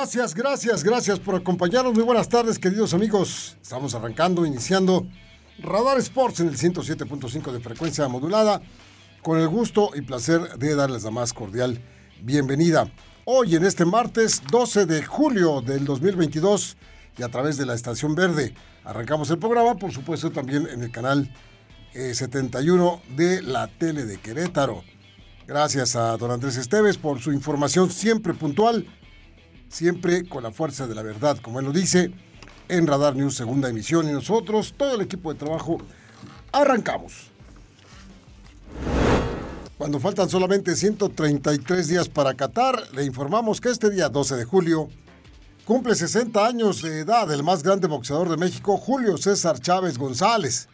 Gracias, 0.00 0.34
gracias, 0.34 0.82
gracias 0.82 1.20
por 1.20 1.34
acompañarnos. 1.34 1.92
Muy 1.92 2.04
buenas 2.04 2.26
tardes, 2.26 2.58
queridos 2.58 2.94
amigos. 2.94 3.58
Estamos 3.60 3.94
arrancando, 3.94 4.46
iniciando 4.46 5.06
Radar 5.58 5.98
Sports 5.98 6.40
en 6.40 6.48
el 6.48 6.56
107.5 6.56 7.52
de 7.52 7.60
frecuencia 7.60 8.08
modulada, 8.08 8.62
con 9.20 9.38
el 9.38 9.46
gusto 9.46 9.90
y 9.94 10.00
placer 10.00 10.56
de 10.56 10.74
darles 10.74 11.02
la 11.02 11.10
más 11.10 11.34
cordial 11.34 11.84
bienvenida. 12.22 12.90
Hoy, 13.26 13.56
en 13.56 13.66
este 13.66 13.84
martes 13.84 14.40
12 14.50 14.86
de 14.86 15.04
julio 15.04 15.60
del 15.60 15.84
2022, 15.84 16.78
y 17.18 17.22
a 17.22 17.28
través 17.28 17.58
de 17.58 17.66
la 17.66 17.74
Estación 17.74 18.14
Verde, 18.14 18.54
arrancamos 18.84 19.28
el 19.28 19.38
programa, 19.38 19.74
por 19.76 19.92
supuesto, 19.92 20.30
también 20.30 20.66
en 20.66 20.82
el 20.82 20.90
canal 20.90 21.30
71 21.92 23.02
eh, 23.10 23.14
de 23.16 23.42
la 23.42 23.66
tele 23.68 24.06
de 24.06 24.18
Querétaro. 24.18 24.82
Gracias 25.46 25.94
a 25.94 26.16
don 26.16 26.30
Andrés 26.30 26.56
Esteves 26.56 26.96
por 26.96 27.20
su 27.20 27.32
información 27.32 27.90
siempre 27.90 28.32
puntual, 28.32 28.86
siempre 29.70 30.28
con 30.28 30.42
la 30.42 30.52
fuerza 30.52 30.86
de 30.86 30.94
la 30.94 31.02
verdad, 31.02 31.38
como 31.38 31.58
él 31.58 31.64
lo 31.64 31.72
dice, 31.72 32.12
en 32.68 32.86
Radar 32.86 33.16
News 33.16 33.36
segunda 33.36 33.70
emisión. 33.70 34.06
Y 34.06 34.12
nosotros, 34.12 34.74
todo 34.76 34.96
el 34.96 35.00
equipo 35.00 35.32
de 35.32 35.38
trabajo, 35.38 35.78
arrancamos. 36.52 37.30
Cuando 39.78 39.98
faltan 39.98 40.28
solamente 40.28 40.76
133 40.76 41.88
días 41.88 42.08
para 42.10 42.34
Qatar, 42.34 42.92
le 42.92 43.04
informamos 43.04 43.62
que 43.62 43.70
este 43.70 43.88
día 43.88 44.10
12 44.10 44.36
de 44.36 44.44
julio 44.44 44.90
cumple 45.64 45.94
60 45.94 46.46
años 46.46 46.82
de 46.82 47.00
edad 47.00 47.32
el 47.32 47.42
más 47.42 47.62
grande 47.62 47.86
boxeador 47.88 48.28
de 48.28 48.36
México, 48.36 48.76
Julio 48.76 49.16
César 49.16 49.58
Chávez 49.58 49.96
González 49.96 50.68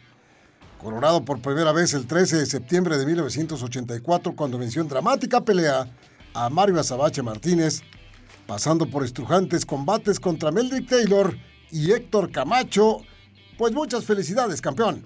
coronado 0.77 1.25
por 1.25 1.41
primera 1.41 1.71
vez 1.71 1.93
el 1.93 2.07
13 2.07 2.37
de 2.37 2.45
septiembre 2.45 2.97
de 2.97 3.05
1984 3.05 4.35
cuando 4.35 4.57
venció 4.57 4.81
en 4.81 4.87
dramática 4.87 5.41
pelea 5.41 5.89
a 6.33 6.49
Mario 6.49 6.79
Azabache 6.79 7.23
Martínez, 7.23 7.81
pasando 8.47 8.89
por 8.89 9.03
estrujantes 9.03 9.65
combates 9.65 10.19
contra 10.19 10.51
Meldrick 10.51 10.87
Taylor 10.87 11.37
y 11.69 11.91
Héctor 11.91 12.31
Camacho. 12.31 13.01
Pues 13.57 13.73
muchas 13.73 14.05
felicidades, 14.05 14.61
campeón. 14.61 15.05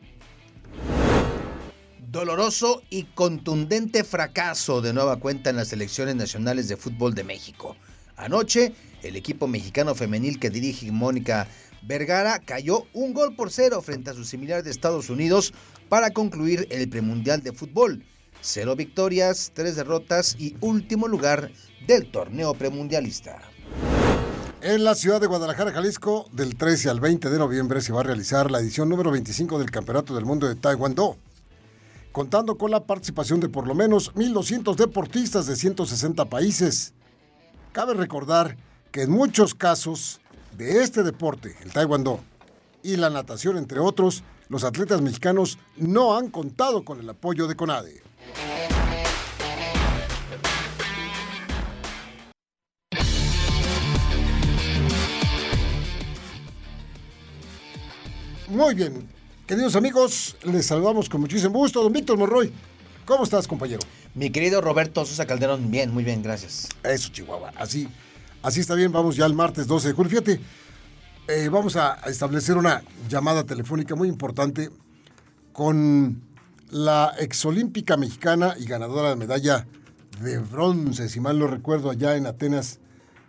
Doloroso 1.99 2.83
y 2.89 3.03
contundente 3.03 4.03
fracaso 4.03 4.81
de 4.81 4.93
nueva 4.93 5.17
cuenta 5.17 5.49
en 5.49 5.55
las 5.55 5.69
selecciones 5.69 6.15
nacionales 6.15 6.67
de 6.67 6.77
fútbol 6.77 7.15
de 7.15 7.23
México. 7.23 7.75
Anoche, 8.17 8.73
el 9.01 9.15
equipo 9.15 9.47
mexicano 9.47 9.95
femenil 9.95 10.39
que 10.39 10.49
dirige 10.49 10.91
Mónica 10.91 11.47
Vergara 11.81 12.39
cayó 12.39 12.85
un 12.93 13.13
gol 13.13 13.35
por 13.35 13.49
cero 13.49 13.81
frente 13.81 14.11
a 14.11 14.13
su 14.13 14.23
similar 14.23 14.61
de 14.61 14.69
Estados 14.69 15.09
Unidos 15.09 15.53
para 15.89 16.11
concluir 16.11 16.67
el 16.69 16.87
premundial 16.89 17.41
de 17.41 17.53
fútbol. 17.53 18.03
Cero 18.41 18.75
victorias, 18.75 19.51
tres 19.53 19.75
derrotas 19.75 20.35
y 20.39 20.55
último 20.61 21.07
lugar 21.07 21.51
del 21.85 22.11
torneo 22.11 22.53
premundialista. 22.55 23.39
En 24.61 24.83
la 24.83 24.95
ciudad 24.95 25.21
de 25.21 25.27
Guadalajara, 25.27 25.71
Jalisco, 25.71 26.27
del 26.31 26.55
13 26.55 26.89
al 26.89 26.99
20 26.99 27.29
de 27.29 27.39
noviembre 27.39 27.81
se 27.81 27.93
va 27.93 28.01
a 28.01 28.03
realizar 28.03 28.51
la 28.51 28.59
edición 28.59 28.89
número 28.89 29.11
25 29.11 29.59
del 29.59 29.71
Campeonato 29.71 30.15
del 30.15 30.25
Mundo 30.25 30.47
de 30.47 30.55
Taekwondo, 30.55 31.17
contando 32.11 32.57
con 32.57 32.71
la 32.71 32.85
participación 32.85 33.39
de 33.39 33.49
por 33.49 33.67
lo 33.67 33.75
menos 33.75 34.13
1.200 34.13 34.75
deportistas 34.75 35.45
de 35.45 35.55
160 35.55 36.25
países. 36.25 36.93
Cabe 37.71 37.93
recordar 37.93 38.57
que 38.91 39.03
en 39.03 39.11
muchos 39.11 39.55
casos 39.55 40.19
de 40.57 40.83
este 40.83 41.03
deporte, 41.03 41.55
el 41.63 41.71
taekwondo, 41.71 42.19
y 42.83 42.97
la 42.97 43.09
natación, 43.09 43.57
entre 43.57 43.79
otros, 43.79 44.23
los 44.49 44.63
atletas 44.63 45.01
mexicanos 45.01 45.59
no 45.77 46.17
han 46.17 46.29
contado 46.29 46.83
con 46.83 46.99
el 46.99 47.09
apoyo 47.09 47.47
de 47.47 47.55
CONADE. 47.55 48.10
Muy 58.47 58.75
bien, 58.75 59.07
queridos 59.47 59.75
amigos, 59.75 60.35
les 60.43 60.65
saludamos 60.65 61.07
con 61.07 61.21
muchísimo 61.21 61.53
gusto. 61.53 61.81
Don 61.81 61.93
Víctor 61.93 62.17
Morroy, 62.17 62.51
¿cómo 63.05 63.23
estás, 63.23 63.47
compañero? 63.47 63.79
Mi 64.13 64.29
querido 64.29 64.59
Roberto 64.59 65.05
Sosa 65.05 65.25
Calderón, 65.25 65.71
bien, 65.71 65.93
muy 65.93 66.03
bien, 66.03 66.21
gracias. 66.21 66.67
Eso, 66.83 67.09
Chihuahua, 67.09 67.53
así 67.55 67.87
Así 68.43 68.59
está 68.59 68.73
bien, 68.73 68.91
vamos 68.91 69.15
ya 69.15 69.25
al 69.25 69.35
martes 69.35 69.67
12 69.67 69.89
de 69.89 69.93
julio. 69.93 70.09
Fíjate, 70.09 70.39
eh, 71.27 71.47
vamos 71.49 71.75
a 71.75 71.99
establecer 72.07 72.57
una 72.57 72.81
llamada 73.07 73.43
telefónica 73.43 73.93
muy 73.93 74.07
importante 74.07 74.71
con 75.53 76.23
la 76.71 77.13
exolímpica 77.19 77.97
mexicana 77.97 78.55
y 78.57 78.65
ganadora 78.65 79.09
de 79.09 79.17
medalla 79.17 79.67
de 80.21 80.39
bronce, 80.39 81.09
si 81.09 81.19
mal 81.19 81.37
no 81.37 81.47
recuerdo, 81.47 81.89
allá 81.89 82.15
en 82.15 82.25
Atenas 82.25 82.79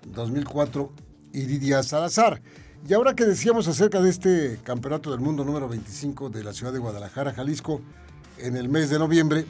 2004, 0.06 0.92
Iridia 1.32 1.82
Salazar. 1.82 2.40
Y 2.88 2.94
ahora 2.94 3.14
que 3.14 3.24
decíamos 3.24 3.66
acerca 3.66 4.00
de 4.00 4.10
este 4.10 4.60
Campeonato 4.62 5.10
del 5.10 5.20
Mundo 5.20 5.44
número 5.44 5.68
25 5.68 6.30
de 6.30 6.44
la 6.44 6.52
ciudad 6.52 6.72
de 6.72 6.78
Guadalajara, 6.78 7.32
Jalisco, 7.32 7.80
en 8.38 8.56
el 8.56 8.68
mes 8.68 8.90
de 8.90 8.98
noviembre, 8.98 9.44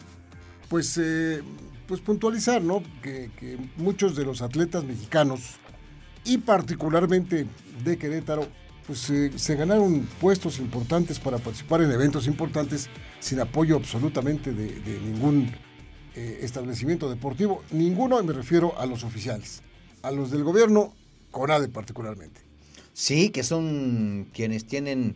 pues 0.68 0.98
eh, 0.98 1.42
pues 1.86 2.00
puntualizar, 2.00 2.62
¿no? 2.62 2.82
Que, 3.02 3.58
muchos 3.76 4.16
de 4.16 4.24
los 4.24 4.40
atletas 4.40 4.84
mexicanos 4.84 5.56
y 6.24 6.38
particularmente 6.38 7.46
de 7.84 7.98
Querétaro, 7.98 8.46
pues 8.86 9.12
se 9.36 9.56
ganaron 9.56 10.06
puestos 10.20 10.58
importantes 10.58 11.18
para 11.18 11.38
participar 11.38 11.82
en 11.82 11.92
eventos 11.92 12.26
importantes 12.26 12.88
sin 13.22 13.38
apoyo 13.38 13.76
absolutamente 13.76 14.52
de, 14.52 15.00
ningún 15.00 15.48
eh, 16.16 16.40
establecimiento 16.42 17.08
deportivo. 17.08 17.62
Ninguno, 17.70 18.22
me 18.22 18.32
refiero 18.32 18.78
a 18.78 18.84
los 18.84 19.04
oficiales, 19.04 19.62
a 20.02 20.10
los 20.10 20.32
del 20.32 20.42
gobierno, 20.42 20.92
CONADE 21.30 21.68
particularmente. 21.68 22.40
Sí, 22.92 23.30
que 23.30 23.44
son 23.44 24.26
quienes 24.34 24.66
tienen 24.66 25.14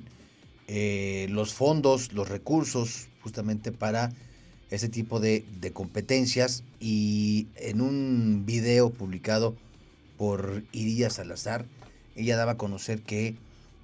eh, 0.68 1.26
los 1.30 1.52
fondos, 1.52 2.12
los 2.12 2.28
recursos 2.28 3.08
justamente 3.22 3.72
para 3.72 4.12
ese 4.70 4.88
tipo 4.88 5.18
de, 5.18 5.44
competencias 5.74 6.62
y 6.78 7.48
en 7.56 7.80
un 7.80 8.44
video 8.46 8.90
publicado 8.90 9.56
por 10.16 10.62
Iria 10.70 11.10
Salazar, 11.10 11.66
ella 12.14 12.36
daba 12.36 12.52
a 12.52 12.56
conocer 12.56 13.02
que 13.02 13.34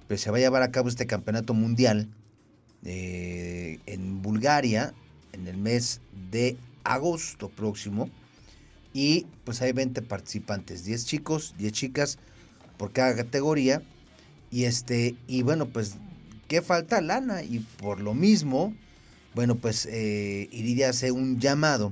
pues, 0.07 0.21
se 0.21 0.31
va 0.31 0.37
a 0.37 0.39
llevar 0.39 0.63
a 0.63 0.71
cabo 0.71 0.87
este 0.87 1.05
campeonato 1.07 1.53
mundial 1.53 2.07
eh, 2.85 3.79
en 3.85 4.02
Bulgaria 4.23 4.95
en 5.33 5.47
el 5.47 5.57
mes 5.57 6.01
de 6.31 6.57
agosto 6.83 7.49
próximo. 7.49 8.09
Y 8.91 9.27
pues 9.43 9.61
hay 9.61 9.71
20 9.71 10.01
participantes, 10.01 10.83
10 10.85 11.05
chicos, 11.05 11.53
10 11.59 11.71
chicas 11.71 12.17
por 12.77 12.91
cada 12.91 13.15
categoría. 13.15 13.83
Y 14.49 14.63
este 14.63 15.15
y 15.27 15.43
bueno 15.43 15.67
pues 15.67 15.97
qué 16.47 16.63
falta 16.63 17.01
lana. 17.01 17.43
Y 17.43 17.59
por 17.59 17.99
lo 17.99 18.15
mismo 18.15 18.73
bueno, 19.33 19.55
pues 19.55 19.87
eh, 19.87 20.47
Iridia 20.51 20.89
hace 20.89 21.11
un 21.11 21.39
llamado, 21.39 21.91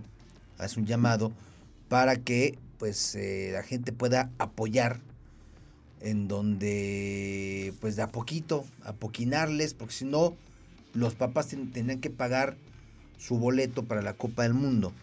hace 0.59 0.79
un 0.79 0.85
llamado 0.85 1.31
para 1.89 2.17
que 2.17 2.59
pues 2.77 3.15
eh, 3.15 3.49
la 3.51 3.63
gente 3.63 3.91
pueda 3.91 4.29
apoyar 4.37 4.99
en 6.01 6.27
donde 6.27 7.73
pues 7.81 7.95
de 7.95 8.03
a 8.03 8.11
poquito, 8.11 8.65
apoquinarles, 8.83 9.73
porque 9.73 9.93
si 9.93 10.05
no, 10.05 10.35
los 10.93 11.15
papás 11.15 11.47
tendrían 11.47 11.99
que 11.99 12.09
pagar 12.09 12.57
su 13.17 13.37
boleto 13.37 13.83
para 13.83 14.01
la 14.01 14.13
Copa 14.13 14.43
del 14.43 14.53
Mundo. 14.53 14.93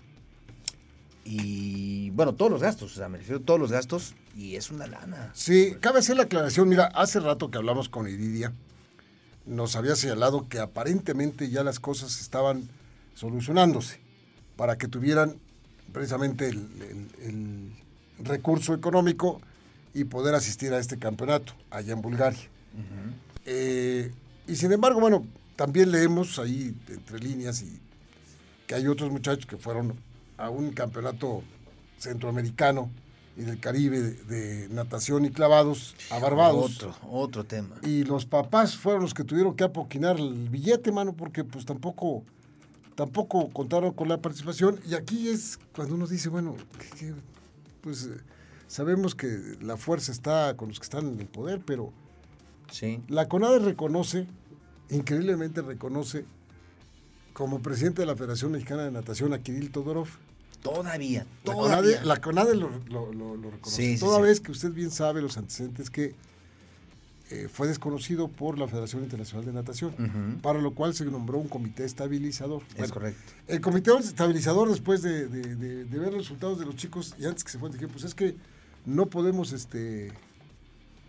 Y 1.25 2.11
bueno, 2.11 2.35
todos 2.35 2.51
los 2.51 2.63
gastos, 2.63 2.93
o 2.93 2.95
sea, 2.97 3.09
me 3.09 3.19
refiero 3.19 3.41
a 3.41 3.45
todos 3.45 3.61
los 3.61 3.71
gastos 3.71 4.15
y 4.37 4.57
es 4.57 4.71
una 4.71 4.87
lana. 4.87 5.31
Sí, 5.35 5.77
cabe 5.81 5.99
hacer 5.99 6.17
la 6.17 6.23
aclaración, 6.25 6.69
mira, 6.69 6.87
hace 6.87 7.21
rato 7.21 7.51
que 7.51 7.59
hablamos 7.59 7.89
con 7.89 8.09
Iridia 8.09 8.53
nos 9.49 9.77
había 9.77 9.97
señalado 9.97 10.49
que 10.49 10.61
aparentemente 10.61 11.49
ya 11.51 11.65
las 11.65 11.81
cosas 11.81 12.21
estaban 12.21 12.69
solucionándose 13.15 13.99
para 14.57 14.77
que 14.77 14.89
tuvieran 14.89 15.37
precisamente 15.93 16.49
el, 16.49 17.73
recurso 18.21 18.75
económico 18.75 19.41
y 19.95 20.03
poder 20.03 20.35
asistir 20.35 20.73
a 20.73 20.81
este 20.81 20.99
campeonato 20.99 21.53
allá 21.71 21.93
en 21.93 22.03
Bulgaria. 22.03 22.49
Eh, 23.47 24.13
y 24.49 24.57
sin 24.57 24.73
embargo, 24.73 24.99
bueno, 24.99 25.25
también 25.59 25.91
leemos 25.91 26.39
ahí 26.39 26.73
entre 26.87 27.19
líneas 27.19 27.63
y 27.63 27.81
que 28.69 28.77
hay 28.77 28.87
otros 28.87 29.11
muchachos 29.11 29.45
que 29.45 29.57
fueron 29.57 29.93
a 30.37 30.51
un 30.51 30.71
campeonato 30.71 31.43
centroamericano 31.99 32.89
y 33.37 33.43
del 33.43 33.59
Caribe 33.59 34.01
de, 34.01 34.69
natación 34.69 35.25
y 35.25 35.31
clavados 35.31 35.97
a 36.11 36.21
Barbados. 36.21 36.77
Otro, 36.77 36.95
otro 37.11 37.45
tema. 37.45 37.75
Y 37.83 38.05
los 38.05 38.25
papás 38.25 38.77
fueron 38.77 39.03
los 39.03 39.15
que 39.15 39.25
tuvieron 39.25 39.57
que 39.57 39.65
apoquinar 39.65 40.21
el 40.21 40.49
billete, 40.49 40.93
mano, 40.93 41.13
porque 41.13 41.43
pues 41.43 41.65
tampoco, 41.65 42.23
tampoco 42.95 43.49
contaron 43.49 43.93
con 43.95 44.09
la 44.09 44.19
participación. 44.19 44.79
Y 44.89 44.95
aquí 44.95 45.29
es 45.29 45.59
cuando 45.75 45.97
uno 45.97 46.07
dice, 46.07 46.29
bueno, 46.29 46.55
pues 47.81 48.05
eh, 48.05 48.21
sabemos 48.69 49.17
que 49.17 49.57
la 49.61 49.77
fuerza 49.77 50.13
está 50.13 50.57
con 50.57 50.69
los 50.69 50.79
que 50.79 50.85
están 50.85 51.09
en 51.09 51.19
el 51.19 51.27
poder, 51.27 51.61
pero 51.67 51.93
sí. 52.71 53.03
la 53.09 53.29
CONADE 53.29 53.59
reconoce, 53.59 54.29
increíblemente 54.91 55.63
reconoce, 55.63 56.25
como 57.33 57.61
presidente 57.61 58.03
de 58.03 58.07
la 58.07 58.17
Federación 58.17 58.53
Mexicana 58.53 58.85
de 58.85 58.91
Natación 58.91 59.33
a 59.33 59.39
Kirill 59.39 59.71
Todorov. 59.71 60.09
Todavía. 60.63 61.25
Todavía. 61.45 62.03
La 62.03 62.21
CONADE 62.21 62.57
lo, 62.57 62.69
lo- 62.89 63.13
lo- 63.13 63.37
lo 63.37 63.51
reconoce. 63.51 63.77
Sí, 63.77 63.95
sí, 63.97 64.01
Toda 64.01 64.17
sí. 64.17 64.23
vez 64.23 64.41
que 64.41 64.51
usted 64.51 64.73
bien 64.73 64.91
sabe 64.91 65.23
los 65.23 65.37
antecedentes 65.39 65.89
que 65.89 66.15
eh, 67.31 67.47
fue 67.53 67.69
desconocido 67.69 68.27
por 68.29 68.59
la 68.59 68.67
Federación 68.67 69.03
Internacional 69.05 69.45
de 69.45 69.53
Natación, 69.53 70.41
para 70.43 70.61
lo 70.61 70.73
cual 70.75 70.95
se 70.95 71.05
nombró 71.05 71.39
un 71.39 71.47
comité 71.49 71.85
estabilizador. 71.85 72.63
Es 72.71 72.77
Bueno, 72.79 72.95
correcto. 72.95 73.33
El 73.47 73.61
comité 73.61 73.93
estabilizador, 73.99 74.69
después 74.71 75.03
de, 75.03 75.29
de- 75.29 75.55
de- 75.55 75.85
de 75.85 75.99
ver 75.99 76.09
los 76.13 76.23
resultados 76.23 76.59
de 76.59 76.65
los 76.65 76.75
chicos 76.77 77.15
y 77.21 77.27
antes 77.27 77.45
que 77.45 77.51
se 77.53 77.59
fueran, 77.59 77.75
dijeron, 77.75 77.93
pues 77.93 78.05
es 78.05 78.15
que 78.15 78.35
no 78.87 79.07
podemos 79.07 79.53
este 79.53 80.11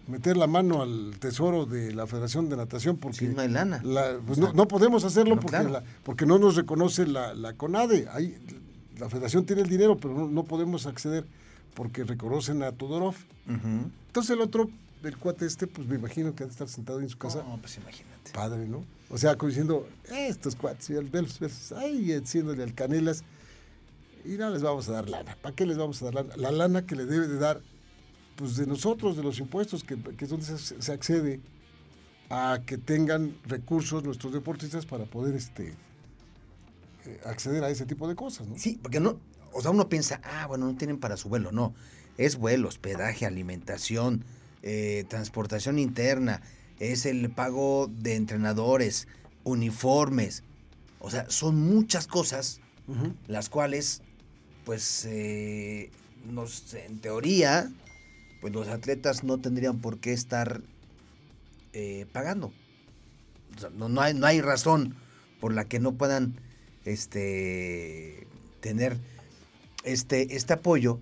meter 0.10 0.36
la 0.38 0.48
mano 0.48 0.82
al 0.82 1.16
tesoro 1.20 1.66
de 1.66 1.94
la 1.94 2.08
Federación 2.08 2.50
de 2.50 2.58
Natación 2.58 2.98
porque 2.98 3.18
Sí, 3.20 3.28
no 3.28 3.42
hay 3.42 3.48
lana. 3.50 3.82
la- 3.84 4.18
pues 4.26 4.38
no, 4.40 4.52
no 4.54 4.68
podemos 4.68 5.04
hacerlo 5.04 5.36
No, 5.36 5.42
porque, 5.42 5.58
claro. 5.58 5.70
la- 5.70 5.84
porque 6.04 6.26
no 6.26 6.38
nos 6.40 6.56
reconoce 6.56 7.06
la, 7.08 7.34
la 7.34 7.54
CONADE. 7.54 8.08
Ahí, 8.12 8.36
la 9.00 9.10
federación 9.10 9.46
tiene 9.46 9.62
el 9.62 9.70
dinero, 9.70 9.98
pero 9.98 10.14
no, 10.14 10.28
no 10.28 10.44
podemos 10.44 10.86
acceder 10.86 11.26
porque 11.74 12.04
reconocen 12.04 12.64
a 12.64 12.72
Todorov. 12.72 13.16
Entonces 13.48 14.32
el 14.36 14.42
otro, 14.42 14.70
el 15.04 15.18
cuate 15.18 15.46
este, 15.46 15.68
pues 15.68 15.88
me 15.88 15.96
imagino 15.96 16.36
que 16.36 16.44
ha 16.44 16.46
de 16.48 16.52
estar 16.52 16.68
sentado 16.68 17.00
en 17.00 17.08
su 17.10 17.18
casa. 17.18 17.44
No, 17.48 17.58
pues 17.58 17.78
imagínate. 17.78 18.32
Padre, 18.34 18.68
¿no? 18.68 18.84
O 19.10 19.18
sea, 19.18 19.36
como 19.38 19.48
diciendo, 19.50 19.88
"Eh, 20.12 20.28
estos 20.28 20.56
cuates, 20.56 20.90
velos, 20.90 21.12
velos, 21.12 21.40
velos, 21.40 21.72
ay, 21.72 22.12
haciéndole 22.14 22.64
al 22.64 22.74
canelas. 22.74 23.24
Y 24.26 24.32
no 24.34 24.50
les 24.50 24.62
vamos 24.62 24.90
a 24.90 24.92
dar 24.92 25.10
lana. 25.10 25.38
¿Para 25.42 25.56
qué 25.56 25.66
les 25.66 25.78
vamos 25.78 26.02
a 26.02 26.06
dar 26.06 26.14
lana? 26.16 26.36
La 26.36 26.52
lana 26.52 26.86
que 26.86 26.96
le 26.96 27.06
debe 27.06 27.28
de 27.28 27.38
dar, 27.40 27.62
pues 28.39 28.56
de 28.56 28.65
nosotros, 28.65 29.18
de 29.18 29.24
los 29.24 29.38
impuestos, 29.39 29.83
que, 29.83 30.01
que 30.01 30.24
es 30.24 30.31
donde 30.31 30.45
se, 30.45 30.57
se 30.57 30.91
accede 30.94 31.41
a 32.30 32.62
que 32.65 32.77
tengan 32.77 33.36
recursos 33.45 34.01
nuestros 34.01 34.31
deportistas 34.31 34.86
para 34.86 35.03
poder 35.03 35.36
este 35.36 35.74
eh, 37.06 37.19
acceder 37.25 37.65
a 37.65 37.69
ese 37.69 37.86
tipo 37.86 38.07
de 38.07 38.15
cosas, 38.15 38.47
¿no? 38.47 38.57
Sí, 38.57 38.80
porque 38.81 39.01
no, 39.01 39.19
o 39.51 39.62
sea, 39.62 39.71
uno 39.71 39.89
piensa, 39.89 40.21
ah, 40.24 40.47
bueno, 40.47 40.68
no 40.68 40.77
tienen 40.77 41.00
para 41.00 41.18
su 41.18 41.27
vuelo. 41.27 41.51
No, 41.51 41.74
es 42.18 42.38
vuelo, 42.38 42.69
hospedaje, 42.69 43.25
alimentación, 43.25 44.24
eh, 44.62 45.03
transportación 45.09 45.77
interna, 45.77 46.41
es 46.80 47.06
el 47.06 47.30
pago 47.30 47.91
de 47.91 48.15
entrenadores, 48.15 49.09
uniformes. 49.44 50.44
O 51.01 51.09
sea, 51.09 51.30
son 51.30 51.59
muchas 51.59 52.07
cosas 52.07 52.62
las 53.27 53.50
cuales, 53.50 54.01
pues, 54.65 55.06
eh, 55.06 55.91
nos, 56.25 56.74
en 56.74 57.00
teoría, 57.00 57.69
pues 58.41 58.53
los 58.53 58.68
atletas 58.68 59.24
no 59.24 59.39
tendrían 59.39 59.80
por 59.80 60.00
qué 60.00 60.13
estar 60.13 60.62
eh, 61.74 62.06
pagando. 62.12 62.51
O 63.56 63.59
sea, 63.59 63.69
no, 63.71 63.89
no 63.89 64.01
hay, 64.01 64.13
no 64.13 64.25
hay 64.25 64.41
razón 64.41 64.95
por 65.39 65.53
la 65.53 65.65
que 65.65 65.80
no 65.80 65.94
puedan 65.94 66.36
este, 66.86 68.27
tener 68.62 68.97
este, 69.83 70.36
este 70.36 70.53
apoyo 70.53 71.00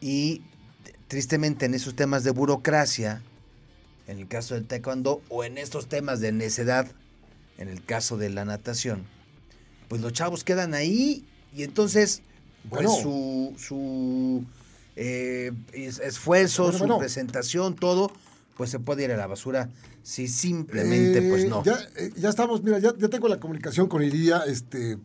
y 0.00 0.42
tristemente 1.08 1.66
en 1.66 1.74
esos 1.74 1.94
temas 1.94 2.24
de 2.24 2.30
burocracia, 2.30 3.22
en 4.06 4.18
el 4.18 4.28
caso 4.28 4.54
del 4.54 4.66
taekwondo, 4.66 5.22
o 5.28 5.44
en 5.44 5.58
estos 5.58 5.88
temas 5.88 6.20
de 6.20 6.32
necedad, 6.32 6.86
en 7.58 7.68
el 7.68 7.84
caso 7.84 8.16
de 8.16 8.30
la 8.30 8.44
natación, 8.44 9.04
pues 9.88 10.00
los 10.00 10.12
chavos 10.12 10.44
quedan 10.44 10.74
ahí 10.74 11.24
y 11.54 11.62
entonces, 11.62 12.22
pues 12.68 12.86
Bueno. 12.86 13.02
su, 13.02 13.54
su 13.58 14.44
eh, 14.96 15.52
es- 15.72 15.98
esfuerzo, 16.00 16.64
Bueno, 16.64 16.78
su 16.78 16.84
bueno. 16.84 16.98
presentación, 16.98 17.74
todo, 17.76 18.10
pues 18.56 18.70
se 18.70 18.78
puede 18.80 19.04
ir 19.04 19.12
a 19.12 19.16
la 19.16 19.26
basura 19.26 19.68
si 20.02 20.28
simplemente, 20.28 21.18
Eh, 21.26 21.30
pues 21.30 21.48
no. 21.48 21.62
Ya, 21.64 21.78
eh, 21.96 22.12
ya 22.16 22.28
estamos, 22.30 22.62
mira, 22.62 22.78
ya, 22.78 22.92
ya 22.96 23.08
tengo 23.08 23.28
la 23.28 23.38
comunicación 23.38 23.88
con 23.88 24.02
Iría, 24.02 24.42
este, 24.46 24.98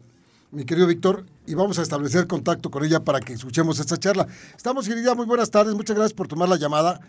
mi 0.51 0.63
querido 0.63 0.87
Víctor, 0.87 1.25
y 1.47 1.53
vamos 1.55 1.79
a 1.79 1.81
establecer 1.81 2.27
contacto 2.27 2.69
con 2.71 2.83
ella 2.85 2.99
para 3.03 3.19
que 3.19 3.33
escuchemos 3.33 3.79
esta 3.79 3.97
charla. 3.97 4.27
Estamos, 4.55 4.87
Iría, 4.87 5.13
muy 5.15 5.25
buenas 5.25 5.49
tardes, 5.51 5.73
muchas 5.75 5.95
gracias 5.95 6.13
por 6.13 6.27
tomar 6.27 6.47
la 6.49 6.57
llamada. 6.57 6.99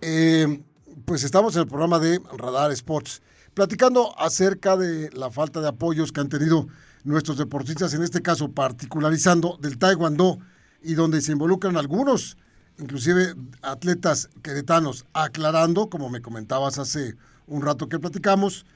Eh, 0.00 0.60
pues 1.04 1.24
estamos 1.24 1.54
en 1.56 1.62
el 1.62 1.68
programa 1.68 1.98
de 1.98 2.20
Radar 2.36 2.70
Sports, 2.72 3.22
platicando 3.54 4.18
acerca 4.18 4.76
de 4.76 5.10
la 5.12 5.30
falta 5.30 5.60
de 5.60 5.68
apoyos 5.68 6.12
que 6.12 6.20
han 6.20 6.28
tenido 6.28 6.66
nuestros 7.04 7.38
deportistas, 7.38 7.94
en 7.94 8.02
este 8.02 8.22
caso 8.22 8.50
particularizando 8.50 9.56
del 9.60 9.78
Taekwondo, 9.78 10.38
y 10.84 10.94
donde 10.94 11.20
se 11.20 11.32
involucran 11.32 11.76
algunos, 11.76 12.36
inclusive 12.78 13.34
atletas 13.62 14.28
queretanos, 14.42 15.06
aclarando, 15.12 15.88
como 15.88 16.10
me 16.10 16.20
comentabas 16.20 16.78
hace 16.78 17.14
un 17.46 17.62
rato 17.62 17.88
que 17.88 17.98
platicamos, 17.98 18.66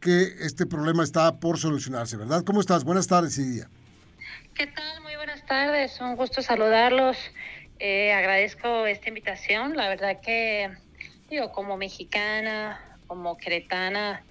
que 0.00 0.34
este 0.40 0.66
problema 0.66 1.04
está 1.04 1.38
por 1.38 1.58
solucionarse, 1.58 2.16
¿verdad? 2.16 2.42
¿Cómo 2.44 2.60
estás? 2.60 2.84
Buenas 2.84 3.06
tardes, 3.06 3.38
Iria. 3.38 3.68
¿Qué 4.54 4.66
tal? 4.66 5.02
Muy 5.02 5.14
buenas 5.16 5.44
tardes. 5.46 6.00
Un 6.00 6.16
gusto 6.16 6.42
saludarlos. 6.42 7.16
Eh, 7.78 8.12
agradezco 8.12 8.86
esta 8.86 9.08
invitación. 9.08 9.76
La 9.76 9.88
verdad 9.88 10.20
que, 10.20 10.70
digo, 11.30 11.52
como 11.52 11.76
mexicana, 11.76 12.80
como 13.06 13.36
queretana, 13.36 14.24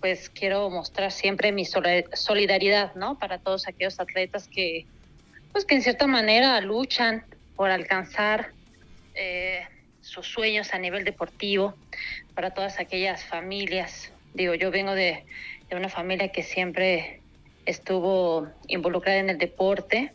pues 0.00 0.28
quiero 0.28 0.68
mostrar 0.70 1.10
siempre 1.10 1.52
mi 1.52 1.64
soli- 1.64 2.04
solidaridad, 2.12 2.94
¿no? 2.94 3.18
Para 3.18 3.38
todos 3.38 3.66
aquellos 3.66 3.98
atletas 4.00 4.48
que, 4.48 4.86
pues 5.54 5.64
que 5.64 5.76
en 5.76 5.82
cierta 5.82 6.08
manera 6.08 6.60
luchan 6.60 7.24
por 7.54 7.70
alcanzar 7.70 8.50
eh, 9.14 9.62
sus 10.00 10.26
sueños 10.26 10.74
a 10.74 10.80
nivel 10.80 11.04
deportivo, 11.04 11.74
para 12.34 12.50
todas 12.50 12.80
aquellas 12.80 13.24
familias. 13.24 14.10
Digo, 14.34 14.54
yo 14.54 14.72
vengo 14.72 14.96
de, 14.96 15.22
de 15.70 15.76
una 15.76 15.88
familia 15.88 16.26
que 16.32 16.42
siempre 16.42 17.20
estuvo 17.66 18.48
involucrada 18.66 19.20
en 19.20 19.30
el 19.30 19.38
deporte 19.38 20.10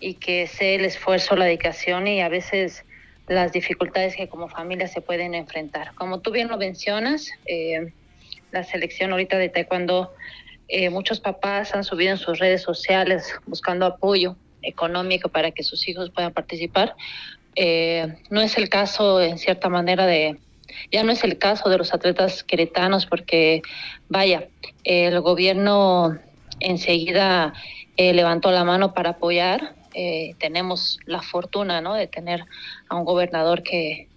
y 0.00 0.14
que 0.14 0.46
sé 0.46 0.76
el 0.76 0.86
esfuerzo, 0.86 1.36
la 1.36 1.44
dedicación 1.44 2.06
y 2.06 2.22
a 2.22 2.30
veces 2.30 2.82
las 3.28 3.52
dificultades 3.52 4.16
que 4.16 4.26
como 4.26 4.48
familia 4.48 4.88
se 4.88 5.02
pueden 5.02 5.34
enfrentar. 5.34 5.94
Como 5.96 6.20
tú 6.20 6.30
bien 6.30 6.48
lo 6.48 6.56
mencionas, 6.56 7.30
eh, 7.44 7.92
la 8.52 8.64
selección 8.64 9.12
ahorita 9.12 9.36
de 9.36 9.50
taekwondo, 9.50 10.14
eh, 10.68 10.88
muchos 10.88 11.20
papás 11.20 11.74
han 11.74 11.84
subido 11.84 12.12
en 12.12 12.16
sus 12.16 12.38
redes 12.38 12.62
sociales 12.62 13.34
buscando 13.46 13.84
apoyo 13.84 14.34
económico 14.62 15.28
para 15.28 15.50
que 15.50 15.62
sus 15.62 15.88
hijos 15.88 16.10
puedan 16.10 16.32
participar. 16.32 16.94
Eh, 17.54 18.16
no 18.30 18.40
es 18.40 18.56
el 18.56 18.68
caso, 18.68 19.20
en 19.20 19.38
cierta 19.38 19.68
manera, 19.68 20.06
de 20.06 20.38
ya 20.90 21.02
no 21.02 21.12
es 21.12 21.22
el 21.24 21.38
caso 21.38 21.68
de 21.68 21.78
los 21.78 21.92
atletas 21.92 22.42
queretanos 22.42 23.06
porque, 23.06 23.62
vaya, 24.08 24.48
el 24.84 25.20
gobierno 25.20 26.18
enseguida 26.60 27.52
eh, 27.96 28.14
levantó 28.14 28.50
la 28.50 28.64
mano 28.64 28.94
para 28.94 29.10
apoyar. 29.10 29.74
Eh, 29.94 30.34
tenemos 30.38 30.98
la 31.04 31.20
fortuna 31.20 31.82
¿no? 31.82 31.94
de 31.94 32.06
tener 32.06 32.44
a 32.88 32.96
un 32.96 33.04
gobernador 33.04 33.62
que, 33.62 34.08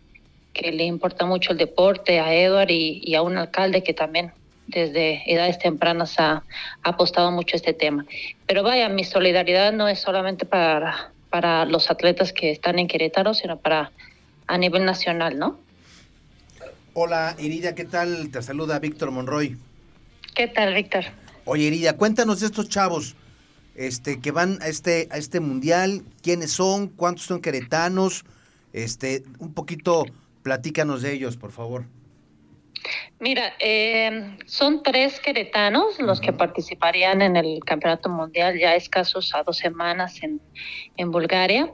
que 0.53 0.71
le 0.71 0.85
importa 0.85 1.25
mucho 1.25 1.51
el 1.51 1.57
deporte, 1.57 2.19
a 2.19 2.33
Edward 2.33 2.71
y 2.71 3.13
a 3.15 3.21
un 3.21 3.37
alcalde 3.37 3.83
que 3.83 3.93
también 3.93 4.31
desde 4.67 5.21
edades 5.31 5.59
tempranas 5.59 6.19
ha, 6.19 6.43
ha 6.83 6.89
apostado 6.89 7.31
mucho 7.31 7.55
a 7.55 7.57
este 7.57 7.73
tema. 7.73 8.05
Pero 8.47 8.63
vaya, 8.63 8.89
mi 8.89 9.03
solidaridad 9.03 9.73
no 9.73 9.87
es 9.87 9.99
solamente 9.99 10.45
para, 10.45 11.11
para 11.29 11.65
los 11.65 11.89
atletas 11.91 12.33
que 12.33 12.51
están 12.51 12.79
en 12.79 12.87
Querétaro, 12.87 13.33
sino 13.33 13.57
para 13.57 13.91
a 14.47 14.57
nivel 14.57 14.85
nacional, 14.85 15.37
¿no? 15.37 15.59
Hola, 16.93 17.35
Iridia, 17.39 17.75
¿qué 17.75 17.85
tal? 17.85 18.29
Te 18.31 18.41
saluda 18.41 18.79
Víctor 18.79 19.11
Monroy. 19.11 19.57
¿Qué 20.33 20.47
tal, 20.47 20.73
Víctor? 20.73 21.05
Oye, 21.45 21.63
Iridia, 21.63 21.97
cuéntanos 21.97 22.39
de 22.39 22.45
estos 22.45 22.69
chavos 22.69 23.15
este, 23.75 24.19
que 24.21 24.31
van 24.31 24.59
a 24.61 24.67
este, 24.67 25.07
a 25.11 25.17
este 25.17 25.39
mundial, 25.39 26.03
quiénes 26.21 26.51
son, 26.51 26.87
cuántos 26.87 27.25
son 27.25 27.41
queretanos, 27.41 28.23
este, 28.73 29.23
un 29.39 29.53
poquito 29.53 30.05
platícanos 30.43 31.01
de 31.01 31.13
ellos, 31.13 31.37
por 31.37 31.51
favor. 31.51 31.85
Mira, 33.19 33.53
eh, 33.59 34.37
son 34.45 34.83
tres 34.83 35.19
queretanos 35.19 35.99
los 35.99 36.19
que 36.19 36.33
participarían 36.33 37.21
en 37.21 37.35
el 37.35 37.59
Campeonato 37.65 38.09
Mundial 38.09 38.59
ya 38.59 38.75
escasos 38.75 39.33
a 39.33 39.43
dos 39.43 39.57
semanas 39.57 40.21
en, 40.21 40.41
en 40.97 41.11
Bulgaria, 41.11 41.71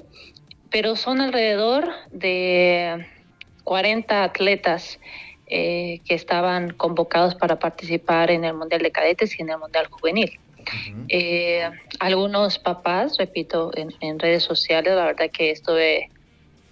pero 0.69 0.95
son 0.95 1.19
alrededor 1.21 1.89
de 2.11 3.05
40 3.63 4.23
atletas 4.23 4.99
eh, 5.47 5.99
que 6.05 6.15
estaban 6.15 6.71
convocados 6.71 7.35
para 7.35 7.59
participar 7.59 8.31
en 8.31 8.45
el 8.45 8.53
Mundial 8.53 8.81
de 8.81 8.91
Cadetes 8.91 9.37
y 9.37 9.41
en 9.41 9.49
el 9.49 9.57
Mundial 9.57 9.87
Juvenil. 9.89 10.39
Eh, 11.09 11.69
algunos 11.99 12.59
papás, 12.59 13.17
repito, 13.17 13.71
en, 13.75 13.93
en 13.99 14.19
redes 14.19 14.43
sociales, 14.43 14.95
la 14.95 15.05
verdad 15.05 15.29
que 15.31 15.51
estuve 15.51 16.09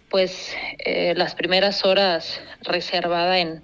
pues 0.10 0.55
eh, 0.79 1.13
las 1.15 1.36
primeras 1.36 1.86
horas 1.86 2.41
reservada 2.62 3.39
en, 3.39 3.62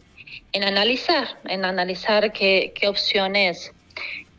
en 0.51 0.63
analizar, 0.63 1.39
en 1.45 1.65
analizar 1.65 2.31
qué, 2.31 2.73
qué 2.75 2.87
opciones 2.87 3.71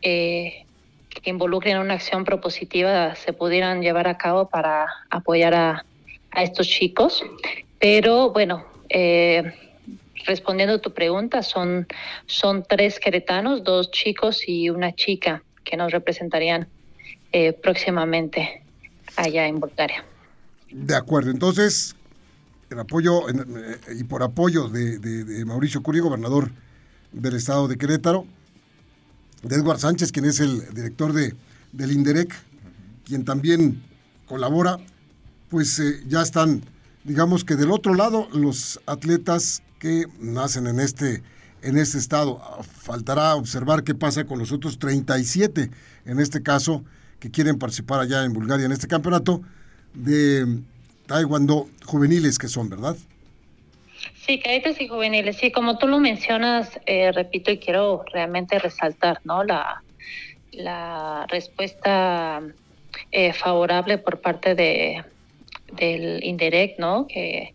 eh, 0.01 0.65
que 1.09 1.29
involucren 1.29 1.77
una 1.77 1.95
acción 1.95 2.23
propositiva 2.23 3.15
se 3.15 3.33
pudieran 3.33 3.81
llevar 3.81 4.07
a 4.07 4.17
cabo 4.17 4.49
para 4.49 4.87
apoyar 5.09 5.53
a, 5.53 5.85
a 6.31 6.43
estos 6.43 6.67
chicos. 6.67 7.23
Pero 7.79 8.31
bueno, 8.31 8.65
eh, 8.89 9.53
respondiendo 10.25 10.75
a 10.75 10.79
tu 10.79 10.93
pregunta, 10.93 11.41
son, 11.43 11.87
son 12.25 12.63
tres 12.67 12.99
queretanos, 12.99 13.63
dos 13.63 13.91
chicos 13.91 14.47
y 14.47 14.69
una 14.69 14.93
chica 14.93 15.43
que 15.63 15.77
nos 15.77 15.91
representarían 15.91 16.67
eh, 17.31 17.53
próximamente 17.53 18.61
allá 19.15 19.47
en 19.47 19.59
Bulgaria. 19.59 20.05
De 20.69 20.95
acuerdo, 20.95 21.31
entonces, 21.31 21.95
en 22.69 22.79
apoyo 22.79 23.29
eh, 23.29 23.79
y 23.97 24.03
por 24.03 24.23
apoyo 24.23 24.67
de, 24.69 25.43
Mauricio 25.45 25.81
Curi, 25.81 25.99
gobernador 25.99 26.51
del 27.11 27.35
estado 27.35 27.67
de 27.67 27.77
Querétaro, 27.77 28.25
de 29.43 29.55
Edward 29.55 29.79
Sánchez, 29.79 30.11
quien 30.11 30.25
es 30.25 30.39
el 30.39 30.73
director 30.73 31.13
de, 31.13 31.35
del 31.71 31.91
INDEREC, 31.91 32.33
quien 33.05 33.23
también 33.23 33.81
colabora, 34.25 34.77
pues 35.49 35.79
eh, 35.79 36.03
ya 36.07 36.21
están, 36.21 36.63
digamos 37.03 37.45
que 37.45 37.55
del 37.55 37.71
otro 37.71 37.93
lado, 37.93 38.27
los 38.33 38.81
atletas 38.85 39.63
que 39.79 40.07
nacen 40.19 40.67
en 40.67 40.79
este, 40.79 41.23
en 41.61 41.77
este 41.77 41.97
estado. 41.97 42.41
Faltará 42.63 43.35
observar 43.35 43.83
qué 43.83 43.95
pasa 43.95 44.25
con 44.25 44.39
los 44.39 44.51
otros 44.51 44.79
37, 44.79 45.71
en 46.05 46.19
este 46.19 46.41
caso, 46.41 46.83
que 47.19 47.31
quieren 47.31 47.57
participar 47.57 48.01
allá 48.01 48.25
en 48.25 48.33
Bulgaria 48.33 48.65
en 48.65 48.71
este 48.71 48.87
campeonato 48.87 49.41
de 49.93 50.61
taekwondo 51.07 51.67
juveniles 51.85 52.37
que 52.37 52.47
son, 52.47 52.69
¿verdad? 52.69 52.95
Sí, 54.25 54.39
cadetes 54.39 54.79
y 54.81 54.87
juveniles. 54.87 55.37
Sí, 55.37 55.51
como 55.51 55.77
tú 55.77 55.87
lo 55.87 55.99
mencionas, 55.99 56.79
eh, 56.85 57.11
repito 57.11 57.51
y 57.51 57.57
quiero 57.59 58.03
realmente 58.11 58.59
resaltar, 58.59 59.21
¿no? 59.23 59.43
La, 59.43 59.81
la 60.51 61.25
respuesta 61.29 62.41
eh, 63.11 63.33
favorable 63.33 63.97
por 63.97 64.21
parte 64.21 64.53
de 64.53 65.03
del 65.73 66.23
Indirect, 66.23 66.79
¿no? 66.79 67.07
Que 67.07 67.53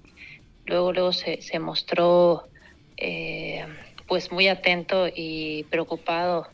luego 0.67 0.93
luego 0.93 1.13
se, 1.13 1.41
se 1.41 1.59
mostró 1.59 2.45
eh, 2.97 3.65
pues 4.07 4.31
muy 4.31 4.49
atento 4.49 5.09
y 5.09 5.65
preocupado 5.65 6.47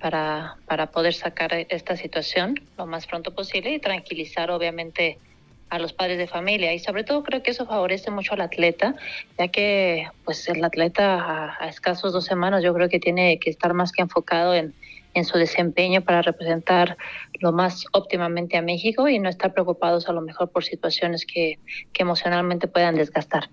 para, 0.00 0.56
para 0.66 0.90
poder 0.90 1.14
sacar 1.14 1.52
esta 1.68 1.96
situación 1.96 2.54
lo 2.76 2.86
más 2.86 3.06
pronto 3.06 3.34
posible 3.34 3.74
y 3.74 3.78
tranquilizar 3.78 4.50
obviamente 4.50 5.18
a 5.72 5.78
los 5.78 5.94
padres 5.94 6.18
de 6.18 6.26
familia 6.26 6.74
y 6.74 6.78
sobre 6.78 7.02
todo 7.02 7.22
creo 7.22 7.42
que 7.42 7.50
eso 7.50 7.64
favorece 7.64 8.10
mucho 8.10 8.34
al 8.34 8.42
atleta 8.42 8.94
ya 9.38 9.48
que 9.48 10.06
pues 10.22 10.46
el 10.50 10.62
atleta 10.62 11.56
a, 11.58 11.66
escasos 11.66 12.12
dos 12.12 12.26
semanas 12.26 12.62
yo 12.62 12.74
creo 12.74 12.90
que 12.90 13.00
tiene 13.00 13.38
que 13.38 13.48
estar 13.48 13.72
más 13.72 13.90
que 13.90 14.02
enfocado 14.02 14.54
en, 14.54 14.74
en 15.14 15.24
su 15.24 15.38
desempeño 15.38 16.02
para 16.02 16.20
representar 16.20 16.98
lo 17.40 17.52
más 17.52 17.86
óptimamente 17.92 18.58
a 18.58 18.62
México 18.62 19.08
y 19.08 19.18
no 19.18 19.30
estar 19.30 19.54
preocupados 19.54 20.10
a 20.10 20.12
lo 20.12 20.20
mejor 20.20 20.50
por 20.50 20.62
situaciones 20.62 21.24
que, 21.24 21.58
que 21.94 22.02
emocionalmente 22.02 22.68
puedan 22.68 22.94
desgastar. 22.94 23.48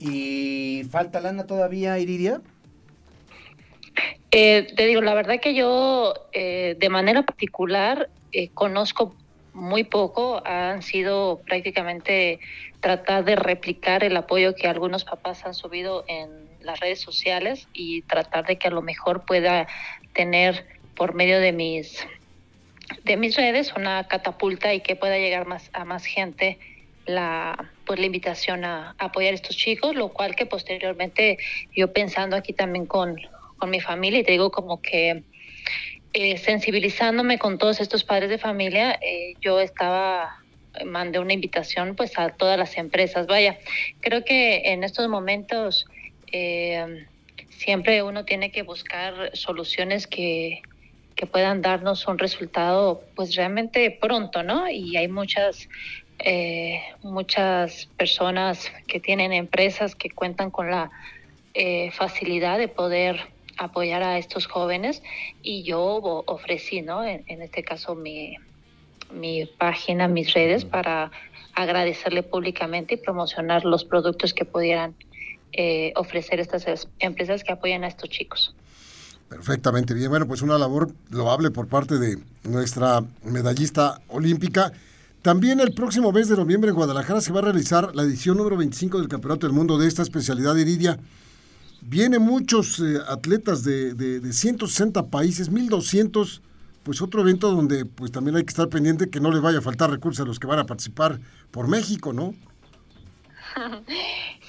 ¿Y 0.00 0.82
falta 0.90 1.20
lana 1.20 1.46
todavía, 1.46 2.00
Iridia? 2.00 2.42
Eh, 4.32 4.66
te 4.76 4.86
digo, 4.86 5.02
la 5.02 5.14
verdad 5.14 5.38
que 5.40 5.54
yo 5.54 6.14
eh, 6.32 6.76
de 6.78 6.88
manera 6.88 7.22
particular 7.22 8.10
eh, 8.32 8.48
conozco 8.48 9.14
muy 9.56 9.84
poco, 9.84 10.42
han 10.46 10.82
sido 10.82 11.40
prácticamente 11.46 12.40
tratar 12.80 13.24
de 13.24 13.36
replicar 13.36 14.04
el 14.04 14.16
apoyo 14.16 14.54
que 14.54 14.68
algunos 14.68 15.04
papás 15.04 15.46
han 15.46 15.54
subido 15.54 16.04
en 16.08 16.28
las 16.60 16.78
redes 16.78 17.00
sociales 17.00 17.66
y 17.72 18.02
tratar 18.02 18.44
de 18.44 18.56
que 18.58 18.68
a 18.68 18.70
lo 18.70 18.82
mejor 18.82 19.24
pueda 19.24 19.66
tener 20.12 20.66
por 20.94 21.14
medio 21.14 21.40
de 21.40 21.52
mis 21.52 22.06
de 23.02 23.16
mis 23.16 23.36
redes 23.36 23.72
una 23.76 24.06
catapulta 24.06 24.72
y 24.74 24.80
que 24.80 24.94
pueda 24.94 25.18
llegar 25.18 25.46
más 25.46 25.70
a 25.72 25.84
más 25.84 26.04
gente 26.04 26.58
la 27.06 27.72
pues 27.86 27.98
la 27.98 28.06
invitación 28.06 28.64
a, 28.64 28.94
apoyar 28.98 29.32
a 29.32 29.36
estos 29.36 29.56
chicos, 29.56 29.94
lo 29.94 30.08
cual 30.08 30.36
que 30.36 30.44
posteriormente 30.44 31.38
yo 31.74 31.92
pensando 31.92 32.36
aquí 32.36 32.52
también 32.52 32.86
con, 32.86 33.16
con 33.56 33.70
mi 33.70 33.80
familia 33.80 34.20
y 34.20 34.24
te 34.24 34.32
digo 34.32 34.50
como 34.50 34.82
que 34.82 35.22
eh, 36.18 36.38
sensibilizándome 36.38 37.38
con 37.38 37.58
todos 37.58 37.78
estos 37.78 38.02
padres 38.02 38.30
de 38.30 38.38
familia, 38.38 38.98
eh, 39.02 39.34
yo 39.42 39.60
estaba 39.60 40.42
mandé 40.86 41.18
una 41.18 41.34
invitación 41.34 41.94
pues 41.94 42.18
a 42.18 42.30
todas 42.30 42.58
las 42.58 42.78
empresas. 42.78 43.26
Vaya, 43.26 43.58
creo 44.00 44.24
que 44.24 44.72
en 44.72 44.82
estos 44.82 45.08
momentos 45.08 45.84
eh, 46.32 47.06
siempre 47.50 48.02
uno 48.02 48.24
tiene 48.24 48.50
que 48.50 48.62
buscar 48.62 49.30
soluciones 49.34 50.06
que, 50.06 50.62
que 51.14 51.26
puedan 51.26 51.60
darnos 51.60 52.06
un 52.08 52.18
resultado 52.18 53.02
pues 53.14 53.34
realmente 53.34 53.90
pronto, 53.90 54.42
¿no? 54.42 54.70
Y 54.70 54.96
hay 54.96 55.08
muchas 55.08 55.68
eh, 56.18 56.80
muchas 57.02 57.90
personas 57.98 58.72
que 58.86 59.00
tienen 59.00 59.34
empresas 59.34 59.94
que 59.94 60.08
cuentan 60.08 60.50
con 60.50 60.70
la 60.70 60.90
eh, 61.52 61.90
facilidad 61.90 62.56
de 62.56 62.68
poder 62.68 63.20
apoyar 63.56 64.02
a 64.02 64.18
estos 64.18 64.46
jóvenes 64.46 65.02
y 65.42 65.62
yo 65.62 65.80
ofrecí, 66.26 66.82
¿no? 66.82 67.04
En, 67.04 67.24
este 67.42 67.62
caso 67.62 67.94
mi, 67.94 68.36
mi 69.12 69.46
página, 69.46 70.08
mis 70.08 70.32
redes 70.34 70.64
para 70.64 71.10
agradecerle 71.54 72.22
públicamente 72.22 72.94
y 72.94 72.96
promocionar 72.98 73.64
los 73.64 73.84
productos 73.84 74.34
que 74.34 74.44
pudieran 74.44 74.94
eh, 75.52 75.92
ofrecer 75.96 76.38
estas 76.38 76.88
empresas 76.98 77.42
que 77.42 77.52
apoyan 77.52 77.84
a 77.84 77.88
estos 77.88 78.10
chicos. 78.10 78.54
Perfectamente 79.28 79.94
bien. 79.94 80.10
Bueno, 80.10 80.26
pues 80.26 80.42
una 80.42 80.58
labor 80.58 80.92
loable 81.10 81.50
por 81.50 81.66
parte 81.66 81.98
de 81.98 82.18
nuestra 82.44 83.02
medallista 83.24 84.00
olímpica. 84.08 84.72
También 85.22 85.58
el 85.58 85.72
próximo 85.72 86.12
mes 86.12 86.28
de 86.28 86.36
noviembre 86.36 86.70
en 86.70 86.76
Guadalajara 86.76 87.20
se 87.20 87.32
va 87.32 87.40
a 87.40 87.42
realizar 87.42 87.96
la 87.96 88.04
edición 88.04 88.36
número 88.36 88.56
25 88.56 88.98
del 88.98 89.08
Campeonato 89.08 89.46
del 89.46 89.56
Mundo 89.56 89.78
de 89.78 89.88
esta 89.88 90.02
especialidad 90.02 90.54
iridia. 90.54 90.98
Vienen 91.82 92.22
muchos 92.22 92.80
eh, 92.80 92.98
atletas 93.08 93.62
de, 93.62 93.94
de, 93.94 94.32
160 94.32 95.06
países, 95.06 95.50
1200, 95.50 96.42
pues 96.82 97.00
otro 97.00 97.20
evento 97.20 97.50
donde 97.50 97.84
pues 97.84 98.10
también 98.10 98.36
hay 98.36 98.44
que 98.44 98.50
estar 98.50 98.68
pendiente 98.68 99.10
que 99.10 99.20
no 99.20 99.30
le 99.30 99.40
vaya 99.40 99.58
a 99.58 99.62
faltar 99.62 99.90
recursos 99.90 100.24
a 100.24 100.26
los 100.26 100.38
que 100.38 100.46
van 100.46 100.58
a 100.58 100.66
participar 100.66 101.20
por 101.50 101.68
México, 101.68 102.12
¿no? 102.12 102.34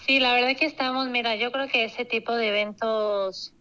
Sí, 0.08 0.22
la 0.22 0.34
verdad 0.34 0.56
que 0.58 0.66
estamos, 0.66 1.10
mira, 1.10 1.36
yo 1.36 1.52
creo 1.52 1.68
que 1.68 1.84
ese 1.84 2.06
tipo 2.06 2.34
de 2.34 2.48
eventos 2.48 3.54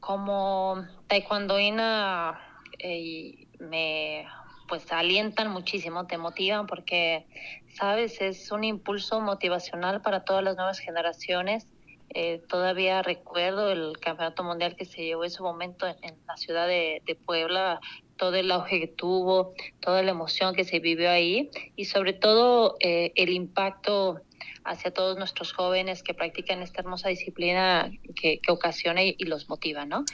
como 0.00 0.82
taekwondoína 1.08 2.40
eh, 2.78 3.46
me 3.58 4.26
pues 4.68 4.90
alientan 4.92 5.50
muchísimo, 5.50 6.06
te 6.06 6.18
motivan 6.18 6.66
porque, 6.66 7.26
sabes, 7.74 8.20
es 8.20 8.50
un 8.50 8.64
impulso 8.64 9.20
motivacional 9.20 10.00
para 10.00 10.24
todas 10.24 10.42
las 10.42 10.56
nuevas 10.56 10.78
generaciones. 10.78 11.66
Eh, 12.14 12.40
todavía 12.48 13.02
recuerdo 13.02 13.72
el 13.72 13.98
campeonato 13.98 14.44
mundial 14.44 14.76
que 14.76 14.84
se 14.84 15.02
llevó 15.02 15.24
en 15.24 15.30
su 15.30 15.42
momento 15.42 15.86
en, 15.86 16.14
la 16.26 16.36
ciudad 16.36 16.68
de, 16.68 17.18
Puebla, 17.26 17.80
todo 18.16 18.36
el 18.36 18.50
auge 18.52 18.80
que 18.80 18.86
tuvo, 18.86 19.52
toda 19.80 20.02
la 20.02 20.12
emoción 20.12 20.54
que 20.54 20.64
se 20.64 20.78
vivió 20.78 21.10
ahí 21.10 21.50
y 21.74 21.86
sobre 21.86 22.12
todo 22.12 22.76
eh, 22.80 23.12
el 23.16 23.30
impacto 23.30 24.20
hacia 24.64 24.92
todos 24.92 25.18
nuestros 25.18 25.52
jóvenes 25.52 26.02
que 26.02 26.14
practican 26.14 26.62
esta 26.62 26.80
hermosa 26.80 27.08
disciplina 27.08 27.90
que, 28.14 28.40
ocasiona 28.48 29.02
y, 29.02 29.16
los 29.24 29.48
motiva, 29.48 29.84
¿no? 29.84 30.04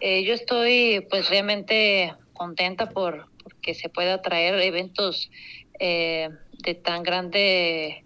Eh, 0.00 0.24
yo 0.24 0.34
estoy 0.34 1.06
pues 1.10 1.28
realmente 1.28 2.14
contenta 2.32 2.88
por, 2.88 3.28
que 3.60 3.74
se 3.74 3.88
pueda 3.88 4.22
traer 4.22 4.54
eventos 4.60 5.30
eh, 5.78 6.30
de 6.52 6.74
tan 6.74 7.02
grande 7.02 8.04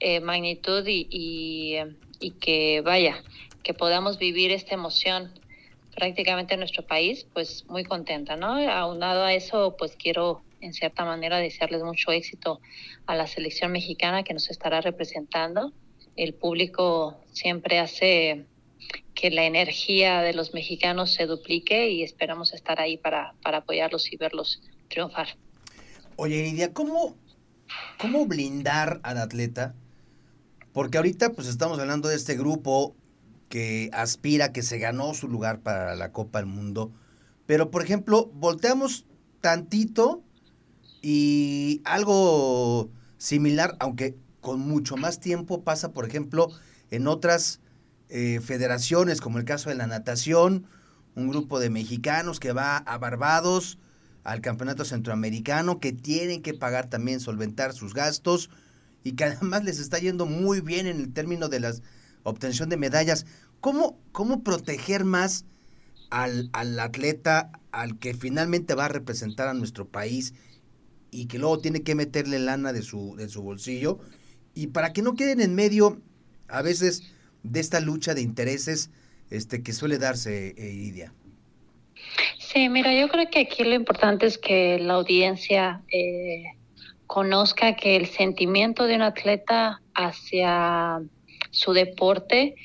eh, 0.00 0.20
magnitud 0.20 0.86
y, 0.86 1.06
y, 1.10 1.76
que 2.32 2.80
vaya, 2.80 3.22
que 3.62 3.74
podamos 3.74 4.18
vivir 4.18 4.50
esta 4.50 4.74
emoción 4.74 5.32
prácticamente 5.94 6.54
en 6.54 6.60
nuestro 6.60 6.86
país, 6.86 7.26
pues 7.32 7.64
muy 7.68 7.84
contenta, 7.84 8.36
¿no? 8.36 8.56
Aunado 8.70 9.24
a 9.24 9.32
eso, 9.32 9.76
pues 9.78 9.96
quiero 9.96 10.42
en 10.60 10.72
cierta 10.72 11.04
manera 11.04 11.38
desearles 11.38 11.82
mucho 11.82 12.10
éxito 12.10 12.60
a 13.06 13.14
la 13.14 13.26
selección 13.26 13.70
mexicana 13.70 14.22
que 14.22 14.34
nos 14.34 14.50
estará 14.50 14.80
representando. 14.80 15.72
El 16.16 16.34
público 16.34 17.18
siempre 17.32 17.78
hace 17.78 18.46
que 19.14 19.30
la 19.30 19.44
energía 19.44 20.20
de 20.22 20.32
los 20.32 20.54
mexicanos 20.54 21.12
se 21.12 21.26
duplique 21.26 21.90
y 21.90 22.02
esperamos 22.02 22.52
estar 22.54 22.80
ahí 22.80 22.96
para, 22.96 23.34
para 23.42 23.58
apoyarlos 23.58 24.12
y 24.12 24.16
verlos 24.16 24.62
triunfar. 24.88 25.28
Oye, 26.16 26.42
Lidia, 26.42 26.72
¿cómo, 26.72 27.16
¿cómo 27.98 28.26
blindar 28.26 29.00
al 29.02 29.18
atleta? 29.18 29.74
Porque 30.74 30.98
ahorita 30.98 31.32
pues 31.32 31.46
estamos 31.46 31.78
hablando 31.78 32.08
de 32.08 32.16
este 32.16 32.36
grupo 32.36 32.96
que 33.48 33.90
aspira, 33.92 34.52
que 34.52 34.64
se 34.64 34.78
ganó 34.78 35.14
su 35.14 35.28
lugar 35.28 35.60
para 35.60 35.94
la 35.94 36.10
Copa 36.10 36.40
del 36.40 36.46
Mundo. 36.46 36.90
Pero, 37.46 37.70
por 37.70 37.82
ejemplo, 37.82 38.26
volteamos 38.34 39.06
tantito 39.40 40.24
y 41.00 41.80
algo 41.84 42.90
similar, 43.18 43.76
aunque 43.78 44.16
con 44.40 44.58
mucho 44.58 44.96
más 44.96 45.20
tiempo, 45.20 45.62
pasa, 45.62 45.92
por 45.92 46.06
ejemplo, 46.06 46.48
en 46.90 47.06
otras 47.06 47.60
eh, 48.08 48.40
federaciones, 48.42 49.20
como 49.20 49.38
el 49.38 49.44
caso 49.44 49.70
de 49.70 49.76
la 49.76 49.86
natación, 49.86 50.66
un 51.14 51.28
grupo 51.28 51.60
de 51.60 51.70
mexicanos 51.70 52.40
que 52.40 52.52
va 52.52 52.78
a 52.78 52.98
Barbados 52.98 53.78
al 54.24 54.40
campeonato 54.40 54.84
centroamericano, 54.84 55.78
que 55.78 55.92
tienen 55.92 56.42
que 56.42 56.52
pagar 56.52 56.90
también, 56.90 57.20
solventar 57.20 57.74
sus 57.74 57.94
gastos 57.94 58.50
y 59.04 59.12
que 59.12 59.24
además 59.24 59.62
les 59.64 59.78
está 59.78 59.98
yendo 59.98 60.26
muy 60.26 60.60
bien 60.60 60.86
en 60.86 60.98
el 60.98 61.12
término 61.12 61.48
de 61.48 61.60
la 61.60 61.74
obtención 62.24 62.68
de 62.68 62.76
medallas. 62.76 63.26
¿Cómo, 63.60 63.98
cómo 64.12 64.42
proteger 64.42 65.04
más 65.04 65.44
al, 66.10 66.50
al 66.52 66.78
atleta, 66.80 67.52
al 67.70 67.98
que 67.98 68.14
finalmente 68.14 68.74
va 68.74 68.86
a 68.86 68.88
representar 68.88 69.48
a 69.48 69.54
nuestro 69.54 69.86
país 69.86 70.34
y 71.10 71.26
que 71.26 71.38
luego 71.38 71.58
tiene 71.58 71.82
que 71.82 71.94
meterle 71.94 72.38
lana 72.38 72.72
de 72.72 72.82
su, 72.82 73.14
de 73.16 73.28
su 73.28 73.42
bolsillo. 73.42 73.98
Y 74.54 74.68
para 74.68 74.92
que 74.92 75.02
no 75.02 75.14
queden 75.14 75.40
en 75.40 75.54
medio, 75.54 76.00
a 76.48 76.62
veces, 76.62 77.02
de 77.42 77.60
esta 77.60 77.80
lucha 77.80 78.14
de 78.14 78.22
intereses 78.22 78.90
este, 79.30 79.62
que 79.62 79.72
suele 79.72 79.98
darse, 79.98 80.54
eh, 80.56 80.72
Iridia. 80.72 81.12
Sí, 82.38 82.68
mira, 82.68 82.92
yo 82.98 83.08
creo 83.08 83.28
que 83.30 83.40
aquí 83.40 83.64
lo 83.64 83.74
importante 83.74 84.26
es 84.26 84.38
que 84.38 84.78
la 84.78 84.94
audiencia 84.94 85.82
eh, 85.92 86.44
conozca 87.06 87.76
que 87.76 87.96
el 87.96 88.06
sentimiento 88.06 88.86
de 88.86 88.96
un 88.96 89.02
atleta 89.02 89.80
hacia 89.94 91.00
su 91.50 91.72
deporte 91.72 92.56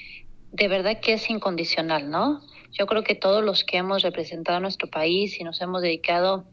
de 0.51 0.67
verdad 0.67 0.99
que 0.99 1.13
es 1.13 1.29
incondicional, 1.29 2.09
¿no? 2.09 2.41
Yo 2.71 2.85
creo 2.87 3.03
que 3.03 3.15
todos 3.15 3.43
los 3.43 3.63
que 3.63 3.77
hemos 3.77 4.01
representado 4.03 4.57
a 4.57 4.61
nuestro 4.61 4.89
país 4.89 5.39
y 5.39 5.43
nos 5.43 5.61
hemos 5.61 5.81
dedicado 5.81 6.45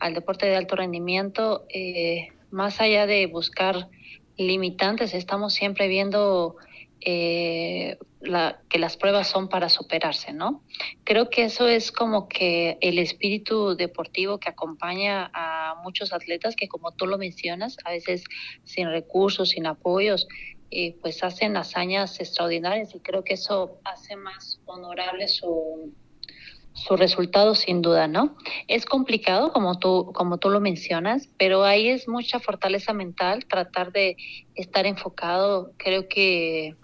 al 0.00 0.14
deporte 0.14 0.46
de 0.46 0.56
alto 0.56 0.76
rendimiento, 0.76 1.64
eh, 1.68 2.28
más 2.50 2.80
allá 2.80 3.06
de 3.06 3.26
buscar 3.26 3.88
limitantes, 4.36 5.14
estamos 5.14 5.54
siempre 5.54 5.88
viendo 5.88 6.56
eh, 7.00 7.98
que 8.68 8.78
las 8.78 8.96
pruebas 8.96 9.28
son 9.28 9.48
para 9.48 9.68
superarse, 9.68 10.32
¿no? 10.32 10.62
Creo 11.04 11.28
que 11.28 11.44
eso 11.44 11.66
es 11.66 11.90
como 11.90 12.28
que 12.28 12.78
el 12.80 12.98
espíritu 12.98 13.76
deportivo 13.76 14.38
que 14.38 14.48
acompaña 14.48 15.30
a 15.34 15.76
muchos 15.82 16.12
atletas 16.12 16.54
que, 16.56 16.68
como 16.68 16.92
tú 16.92 17.06
lo 17.06 17.18
mencionas, 17.18 17.76
a 17.84 17.90
veces 17.90 18.24
sin 18.64 18.88
recursos, 18.88 19.50
sin 19.50 19.66
apoyos, 19.66 20.28
eh, 20.70 20.96
pues 21.02 21.22
hacen 21.22 21.56
hazañas 21.56 22.18
extraordinarias 22.20 22.94
y 22.94 23.00
creo 23.00 23.24
que 23.24 23.34
eso 23.34 23.78
hace 23.84 24.16
más 24.16 24.60
honorable 24.64 25.28
su, 25.28 25.92
su 26.74 26.96
resultado 26.96 27.54
sin 27.54 27.82
duda, 27.82 28.08
¿no? 28.08 28.36
Es 28.68 28.86
complicado 28.86 29.52
como 29.52 29.78
tú, 29.78 30.12
como 30.14 30.38
tú 30.38 30.48
lo 30.48 30.60
mencionas, 30.60 31.28
pero 31.38 31.64
ahí 31.64 31.88
es 31.88 32.08
mucha 32.08 32.40
fortaleza 32.40 32.92
mental 32.92 33.44
tratar 33.46 33.92
de 33.92 34.16
estar 34.54 34.86
enfocado. 34.86 35.72
Creo 35.76 36.08
que 36.08 36.74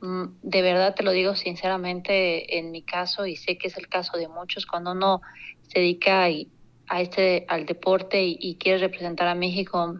de 0.00 0.62
verdad 0.62 0.94
te 0.94 1.02
lo 1.02 1.10
digo 1.10 1.34
sinceramente 1.34 2.58
en 2.58 2.70
mi 2.70 2.82
caso 2.82 3.26
y 3.26 3.36
sé 3.36 3.58
que 3.58 3.68
es 3.68 3.76
el 3.76 3.88
caso 3.88 4.16
de 4.16 4.28
muchos 4.28 4.64
cuando 4.64 4.92
uno 4.92 5.20
se 5.62 5.80
dedica 5.80 6.24
a, 6.24 7.00
este 7.00 7.44
al 7.48 7.66
deporte 7.66 8.24
y, 8.24 8.38
y 8.40 8.56
quiere 8.56 8.78
representar 8.78 9.28
a 9.28 9.34
México 9.34 9.96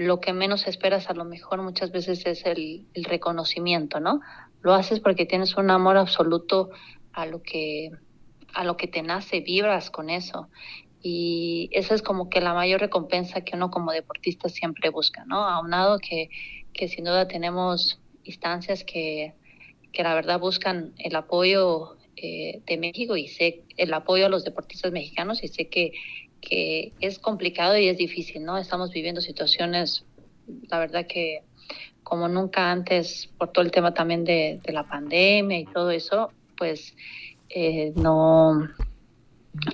lo 0.00 0.18
que 0.18 0.32
menos 0.32 0.66
esperas 0.66 1.10
a 1.10 1.12
lo 1.12 1.26
mejor 1.26 1.60
muchas 1.60 1.92
veces 1.92 2.24
es 2.24 2.46
el, 2.46 2.86
reconocimiento, 3.04 4.00
¿no? 4.00 4.22
Lo 4.62 4.72
haces 4.72 4.98
porque 4.98 5.26
tienes 5.26 5.58
un 5.58 5.70
amor 5.70 5.98
absoluto 5.98 6.70
a 7.12 7.26
lo 7.26 7.42
que 7.42 7.90
a 8.54 8.64
lo 8.64 8.78
que 8.78 8.88
te 8.88 9.02
nace, 9.02 9.40
vibras 9.40 9.90
con 9.90 10.08
eso. 10.08 10.48
Y 11.02 11.68
esa 11.72 11.94
es 11.94 12.00
como 12.00 12.30
que 12.30 12.40
la 12.40 12.54
mayor 12.54 12.80
recompensa 12.80 13.42
que 13.42 13.56
uno 13.56 13.70
como 13.70 13.92
deportista 13.92 14.48
siempre 14.48 14.88
busca, 14.88 15.26
¿no? 15.26 15.46
Aunado 15.46 15.98
que, 15.98 16.30
que 16.72 16.88
sin 16.88 17.04
duda 17.04 17.28
tenemos 17.28 18.00
instancias 18.24 18.84
que, 18.84 19.34
que 19.92 20.02
la 20.02 20.14
verdad 20.14 20.38
buscan 20.40 20.92
el 20.98 21.16
apoyo 21.16 21.96
eh, 22.16 22.60
de 22.66 22.76
México 22.76 23.16
y 23.16 23.28
sé 23.28 23.62
el 23.76 23.94
apoyo 23.94 24.26
a 24.26 24.28
los 24.28 24.44
deportistas 24.44 24.92
mexicanos 24.92 25.42
y 25.42 25.48
sé 25.48 25.68
que, 25.68 25.92
que 26.40 26.92
es 27.00 27.18
complicado 27.18 27.78
y 27.78 27.88
es 27.88 27.96
difícil, 27.96 28.44
¿no? 28.44 28.58
Estamos 28.58 28.90
viviendo 28.90 29.20
situaciones, 29.20 30.04
la 30.68 30.78
verdad 30.78 31.06
que 31.06 31.42
como 32.02 32.28
nunca 32.28 32.70
antes, 32.70 33.30
por 33.38 33.52
todo 33.52 33.64
el 33.64 33.70
tema 33.70 33.94
también 33.94 34.24
de, 34.24 34.60
la 34.66 34.86
pandemia 34.88 35.60
y 35.60 35.64
todo 35.66 35.90
eso, 35.90 36.32
pues 36.56 36.96
eh, 37.48 37.92
no 37.94 38.68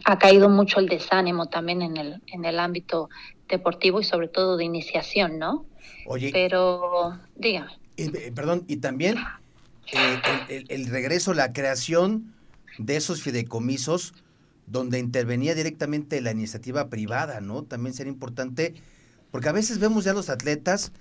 ha 0.04 0.18
caído 0.18 0.48
mucho 0.48 0.80
el 0.80 0.88
desánimo 0.88 1.46
también 1.46 1.82
en 1.82 1.96
el, 1.96 2.22
en 2.26 2.44
el 2.44 2.58
ámbito 2.58 3.08
deportivo 3.48 4.00
y 4.00 4.04
sobre 4.04 4.28
todo 4.28 4.56
de 4.56 4.64
iniciación, 4.64 5.38
¿no? 5.38 5.64
Oye. 6.06 6.30
Pero, 6.32 7.18
dígame. 7.36 7.85
Eh, 7.96 8.32
perdón, 8.34 8.64
y 8.68 8.76
también 8.78 9.16
eh, 9.92 10.64
el, 10.68 10.86
regreso, 10.86 11.32
la 11.34 11.52
creación 11.52 12.34
de 12.78 12.96
esos 12.96 13.22
fideicomisos 13.22 14.14
donde 14.66 14.98
intervenía 14.98 15.54
directamente 15.54 16.20
la 16.20 16.32
iniciativa 16.32 16.88
privada, 16.88 17.40
¿no? 17.40 17.62
También 17.62 17.94
sería 17.94 18.12
importante, 18.12 18.74
porque 19.30 19.48
a 19.48 19.52
veces 19.52 19.78
vemos 19.78 20.04
ya 20.04 20.12
los 20.12 20.28
atletas 20.28 20.92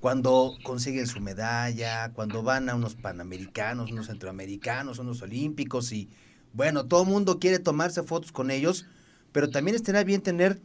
cuando 0.00 0.54
consiguen 0.62 1.06
su 1.06 1.20
medalla, 1.20 2.10
cuando 2.12 2.42
van 2.42 2.68
a 2.68 2.74
unos 2.74 2.94
panamericanos, 2.94 3.90
unos 3.90 4.06
centroamericanos, 4.06 4.98
unos 4.98 5.22
olímpicos 5.22 5.90
y 5.92 6.10
bueno, 6.52 6.84
todo 6.86 7.02
el 7.02 7.08
mundo 7.08 7.40
quiere 7.40 7.58
tomarse 7.58 8.02
fotos 8.02 8.30
con 8.30 8.50
ellos, 8.50 8.86
pero 9.32 9.50
también 9.50 9.74
estaría 9.74 10.04
bien 10.04 10.20
tener 10.20 10.60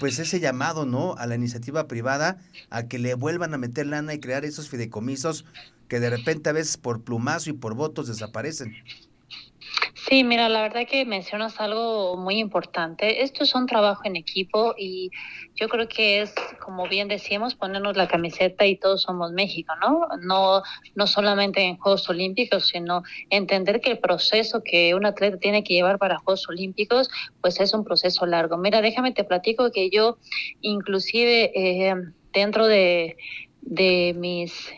pues 0.00 0.18
ese 0.18 0.40
llamado, 0.40 0.86
¿no? 0.86 1.14
A 1.16 1.26
la 1.26 1.34
iniciativa 1.34 1.86
privada 1.88 2.38
a 2.70 2.88
que 2.88 2.98
le 2.98 3.14
vuelvan 3.14 3.54
a 3.54 3.58
meter 3.58 3.86
lana 3.86 4.14
y 4.14 4.20
crear 4.20 4.44
esos 4.44 4.68
fideicomisos 4.68 5.44
que 5.88 6.00
de 6.00 6.10
repente 6.10 6.50
a 6.50 6.52
veces 6.52 6.76
por 6.76 7.02
plumazo 7.04 7.50
y 7.50 7.54
por 7.54 7.74
votos 7.74 8.08
desaparecen. 8.08 8.74
Sí, 10.08 10.22
mira, 10.22 10.48
la 10.48 10.62
verdad 10.62 10.86
que 10.88 11.04
mencionas 11.04 11.58
algo 11.60 12.16
muy 12.16 12.38
importante. 12.38 13.24
Esto 13.24 13.42
es 13.42 13.56
un 13.56 13.66
trabajo 13.66 14.02
en 14.04 14.14
equipo 14.14 14.72
y 14.78 15.10
yo 15.56 15.68
creo 15.68 15.88
que 15.88 16.20
es, 16.20 16.32
como 16.60 16.86
bien 16.86 17.08
decíamos, 17.08 17.56
ponernos 17.56 17.96
la 17.96 18.06
camiseta 18.06 18.66
y 18.66 18.76
todos 18.76 19.02
somos 19.02 19.32
México, 19.32 19.72
¿no? 19.80 20.06
No, 20.22 20.62
no 20.94 21.06
solamente 21.08 21.62
en 21.62 21.76
Juegos 21.76 22.08
Olímpicos, 22.08 22.68
sino 22.68 23.02
entender 23.30 23.80
que 23.80 23.90
el 23.90 23.98
proceso 23.98 24.62
que 24.62 24.94
un 24.94 25.06
atleta 25.06 25.38
tiene 25.38 25.64
que 25.64 25.74
llevar 25.74 25.98
para 25.98 26.18
Juegos 26.18 26.48
Olímpicos, 26.48 27.10
pues 27.40 27.58
es 27.58 27.74
un 27.74 27.82
proceso 27.82 28.26
largo. 28.26 28.56
Mira, 28.58 28.82
déjame 28.82 29.10
te 29.10 29.24
platico 29.24 29.72
que 29.72 29.90
yo, 29.90 30.18
inclusive 30.60 31.50
eh, 31.52 31.94
dentro 32.32 32.68
de, 32.68 33.16
de 33.60 34.14
mis 34.16 34.72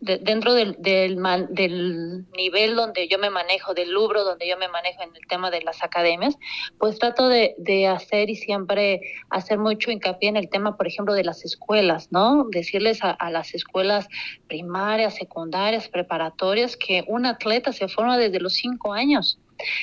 dentro 0.00 0.54
del, 0.54 0.76
del, 0.78 1.18
del, 1.50 2.26
nivel 2.36 2.74
donde 2.74 3.06
yo 3.08 3.18
me 3.18 3.30
manejo, 3.30 3.74
del 3.74 3.90
lubro 3.90 4.24
donde 4.24 4.48
yo 4.48 4.56
me 4.56 4.68
manejo 4.68 5.02
en 5.02 5.14
el 5.14 5.26
tema 5.26 5.50
de 5.50 5.62
las 5.62 5.82
academias, 5.82 6.36
pues 6.78 6.98
trato 6.98 7.28
de, 7.28 7.54
de, 7.58 7.86
hacer 7.86 8.30
y 8.30 8.36
siempre 8.36 9.00
hacer 9.28 9.58
mucho 9.58 9.90
hincapié 9.90 10.28
en 10.30 10.36
el 10.36 10.48
tema, 10.48 10.76
por 10.76 10.86
ejemplo, 10.86 11.14
de 11.14 11.24
las 11.24 11.44
escuelas, 11.44 12.10
¿no? 12.10 12.46
Decirles 12.50 13.00
a 13.02 13.30
las 13.30 13.54
escuelas 13.54 14.08
primarias, 14.48 15.14
secundarias, 15.16 15.88
preparatorias, 15.88 16.76
que 16.76 17.04
un 17.06 17.26
atleta 17.26 17.72
se 17.72 17.88
forma 17.88 18.16
desde 18.16 18.40
los 18.40 18.54
cinco 18.54 18.92
años. 18.92 19.38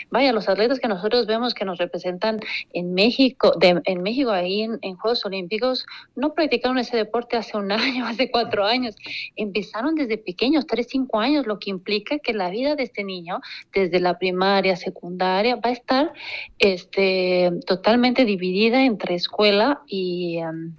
Vaya, 0.10 0.32
los 0.34 0.50
atletas 0.50 0.80
que 0.80 0.88
nosotros 0.88 1.26
vemos 1.26 1.54
que 1.54 1.66
nos 1.66 1.78
representan 1.78 2.40
en 2.74 2.94
México, 2.94 3.54
de, 3.60 3.82
en 3.86 4.04
México 4.04 4.32
ahí 4.32 4.62
en, 4.62 4.96
Juegos 4.98 5.26
Olímpicos, 5.26 5.86
no 6.16 6.34
practicaron 6.34 6.78
ese 6.78 6.98
deporte 6.98 7.38
hace 7.38 7.58
un 7.58 7.72
año, 7.74 8.06
hace 8.06 8.30
cuatro 8.32 8.66
años. 8.66 8.96
Empezaron 9.36 9.96
desde 9.96 10.18
pequeños, 10.18 10.66
tres, 10.68 10.88
cinco 10.90 11.20
años, 11.20 11.48
lo 11.48 11.60
que 11.60 11.70
implica 11.70 12.20
que 12.20 12.34
la 12.34 12.50
vida 12.50 12.76
de 12.76 12.84
este 12.84 13.04
niño, 13.04 13.42
desde 13.74 14.00
la 14.00 14.18
primaria, 14.18 14.76
secundaria, 14.76 15.56
va 15.56 15.70
a 15.70 15.74
estar 15.74 16.13
este, 16.60 17.52
totalmente 17.66 18.26
dividida 18.26 18.84
entre 18.84 19.16
escuela 19.16 19.82
y... 19.88 20.40
Um, 20.44 20.76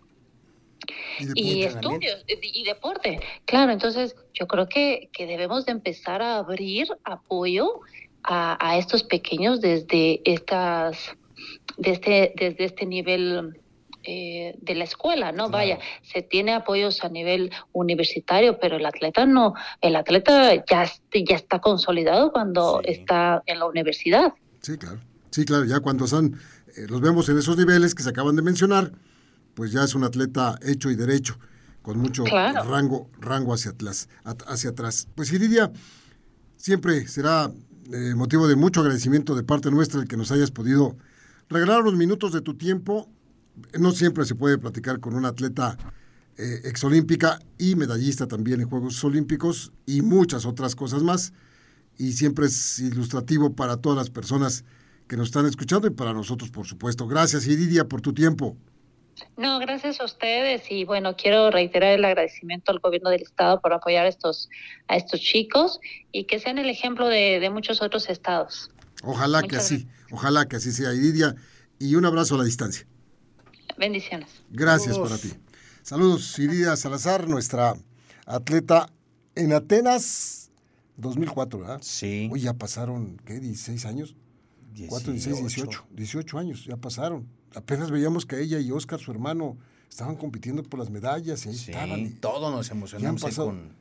y, 1.34 1.64
estudios 1.64 2.24
y 2.26 2.64
deporte. 2.64 3.20
Claro, 3.44 3.72
entonces 3.72 4.16
yo 4.32 4.46
creo 4.46 4.68
que, 4.68 5.10
que 5.12 5.26
debemos 5.26 5.66
de 5.66 5.72
empezar 5.72 6.22
a 6.22 6.38
abrir 6.38 6.88
apoyo 7.04 7.80
a, 8.28 8.78
estos 8.78 9.02
pequeños 9.02 9.60
desde 9.60 10.20
estas 10.24 11.16
desde, 11.76 12.32
desde 12.36 12.64
este 12.64 12.86
nivel 12.86 13.60
eh, 14.02 14.56
de 14.60 14.74
la 14.74 14.84
escuela, 14.84 15.32
¿no? 15.32 15.50
Vaya, 15.50 15.78
se 16.02 16.22
tiene 16.22 16.54
apoyos 16.54 17.04
a 17.04 17.08
nivel 17.08 17.50
universitario, 17.72 18.58
pero 18.58 18.76
el 18.76 18.86
atleta 18.86 19.26
no, 19.26 19.54
el 19.80 19.96
atleta 19.96 20.54
ya, 20.54 20.84
ya 21.12 21.36
está 21.36 21.60
consolidado 21.60 22.32
cuando 22.32 22.80
está 22.84 23.42
en 23.46 23.58
la 23.58 23.66
universidad. 23.66 24.32
Sí, 24.60 24.76
claro, 24.78 25.00
sí, 25.30 25.44
claro, 25.44 25.64
ya 25.64 25.80
cuando 25.80 26.06
son, 26.06 26.38
eh, 26.76 26.86
los 26.88 27.00
vemos 27.00 27.28
en 27.28 27.38
esos 27.38 27.56
niveles 27.56 27.94
que 27.94 28.02
se 28.02 28.10
acaban 28.10 28.34
de 28.36 28.42
mencionar, 28.42 28.92
pues 29.54 29.72
ya 29.72 29.82
es 29.84 29.94
un 29.94 30.04
atleta 30.04 30.58
hecho 30.66 30.90
y 30.90 30.96
derecho, 30.96 31.38
con 31.82 31.98
mucho 31.98 32.24
rango, 32.24 33.10
rango 33.18 33.54
hacia 33.54 33.72
atrás, 33.72 34.08
hacia 34.46 34.70
atrás. 34.70 35.08
Pues 35.14 35.32
Iridia, 35.32 35.70
siempre 36.56 37.06
será 37.08 37.50
eh, 37.92 38.14
motivo 38.14 38.46
de 38.48 38.56
mucho 38.56 38.80
agradecimiento 38.80 39.34
de 39.34 39.42
parte 39.42 39.70
nuestra 39.70 40.00
el 40.00 40.08
que 40.08 40.16
nos 40.16 40.30
hayas 40.30 40.50
podido 40.50 40.96
regalar 41.48 41.80
unos 41.82 41.96
minutos 41.96 42.32
de 42.32 42.40
tu 42.40 42.54
tiempo. 42.54 43.08
No 43.78 43.92
siempre 43.92 44.24
se 44.24 44.34
puede 44.34 44.58
platicar 44.58 45.00
con 45.00 45.14
una 45.14 45.28
atleta 45.28 45.76
eh, 46.36 46.60
exolímpica 46.64 47.40
y 47.58 47.76
medallista 47.76 48.28
también 48.28 48.60
en 48.60 48.68
Juegos 48.68 49.02
Olímpicos 49.04 49.72
y 49.86 50.02
muchas 50.02 50.44
otras 50.44 50.76
cosas 50.76 51.02
más. 51.02 51.32
Y 51.96 52.12
siempre 52.12 52.46
es 52.46 52.78
ilustrativo 52.78 53.54
para 53.56 53.78
todas 53.78 53.96
las 53.96 54.10
personas 54.10 54.64
que 55.08 55.16
nos 55.16 55.28
están 55.28 55.46
escuchando 55.46 55.88
y 55.88 55.90
para 55.90 56.12
nosotros, 56.12 56.50
por 56.50 56.66
supuesto. 56.66 57.08
Gracias, 57.08 57.46
Iridia, 57.46 57.88
por 57.88 58.02
tu 58.02 58.12
tiempo. 58.12 58.56
No, 59.36 59.58
gracias 59.58 60.00
a 60.00 60.04
ustedes 60.04 60.70
y 60.70 60.84
bueno, 60.84 61.16
quiero 61.16 61.50
reiterar 61.50 61.90
el 61.90 62.04
agradecimiento 62.04 62.72
al 62.72 62.80
gobierno 62.80 63.10
del 63.10 63.22
estado 63.22 63.60
por 63.60 63.72
apoyar 63.72 64.06
a 64.06 64.08
estos, 64.08 64.48
a 64.88 64.96
estos 64.96 65.20
chicos 65.20 65.80
y 66.12 66.24
que 66.24 66.38
sean 66.38 66.58
el 66.58 66.68
ejemplo 66.68 67.08
de, 67.08 67.48
muchos 67.50 67.82
otros 67.82 68.08
estados. 68.08 68.70
Ojalá 69.02 69.42
que 69.42 69.56
así, 69.56 69.86
ojalá 70.10 70.46
que 70.46 70.56
así 70.56 70.72
sea, 70.72 70.92
Iridia, 70.92 71.34
y 71.78 71.94
un 71.94 72.04
abrazo 72.04 72.34
a 72.34 72.38
la 72.38 72.44
distancia. 72.44 72.86
Bendiciones. 73.76 74.28
Gracias 74.50 74.98
para 74.98 75.16
ti. 75.16 75.32
Saludos, 75.82 76.38
Iria 76.38 76.76
Salazar, 76.76 77.28
nuestra 77.28 77.74
atleta 78.26 78.90
en 79.34 79.52
Atenas 79.52 80.50
2004, 80.96 81.60
¿verdad? 81.60 81.78
Sí. 81.80 82.28
Hoy 82.30 82.40
ya 82.40 82.54
pasaron, 82.54 83.16
¿qué? 83.24 83.40
¿16 83.40 83.86
años? 83.86 84.16
4, 84.88 85.12
16, 85.12 85.40
18. 85.40 85.86
18 85.90 86.38
años, 86.38 86.64
ya 86.64 86.76
pasaron. 86.76 87.37
Apenas 87.54 87.90
veíamos 87.90 88.26
que 88.26 88.40
ella 88.40 88.58
y 88.60 88.70
Oscar, 88.70 89.00
su 89.00 89.10
hermano, 89.10 89.56
estaban 89.88 90.16
compitiendo 90.16 90.62
por 90.62 90.78
las 90.78 90.90
medallas 90.90 91.46
y 91.46 91.48
ahí 91.50 91.56
Sí, 91.56 91.70
estaban. 91.70 92.00
y- 92.00 92.08
todos 92.10 92.52
nos 92.52 92.70
emocionamos 92.70 93.22
pasado- 93.22 93.46
con, 93.46 93.72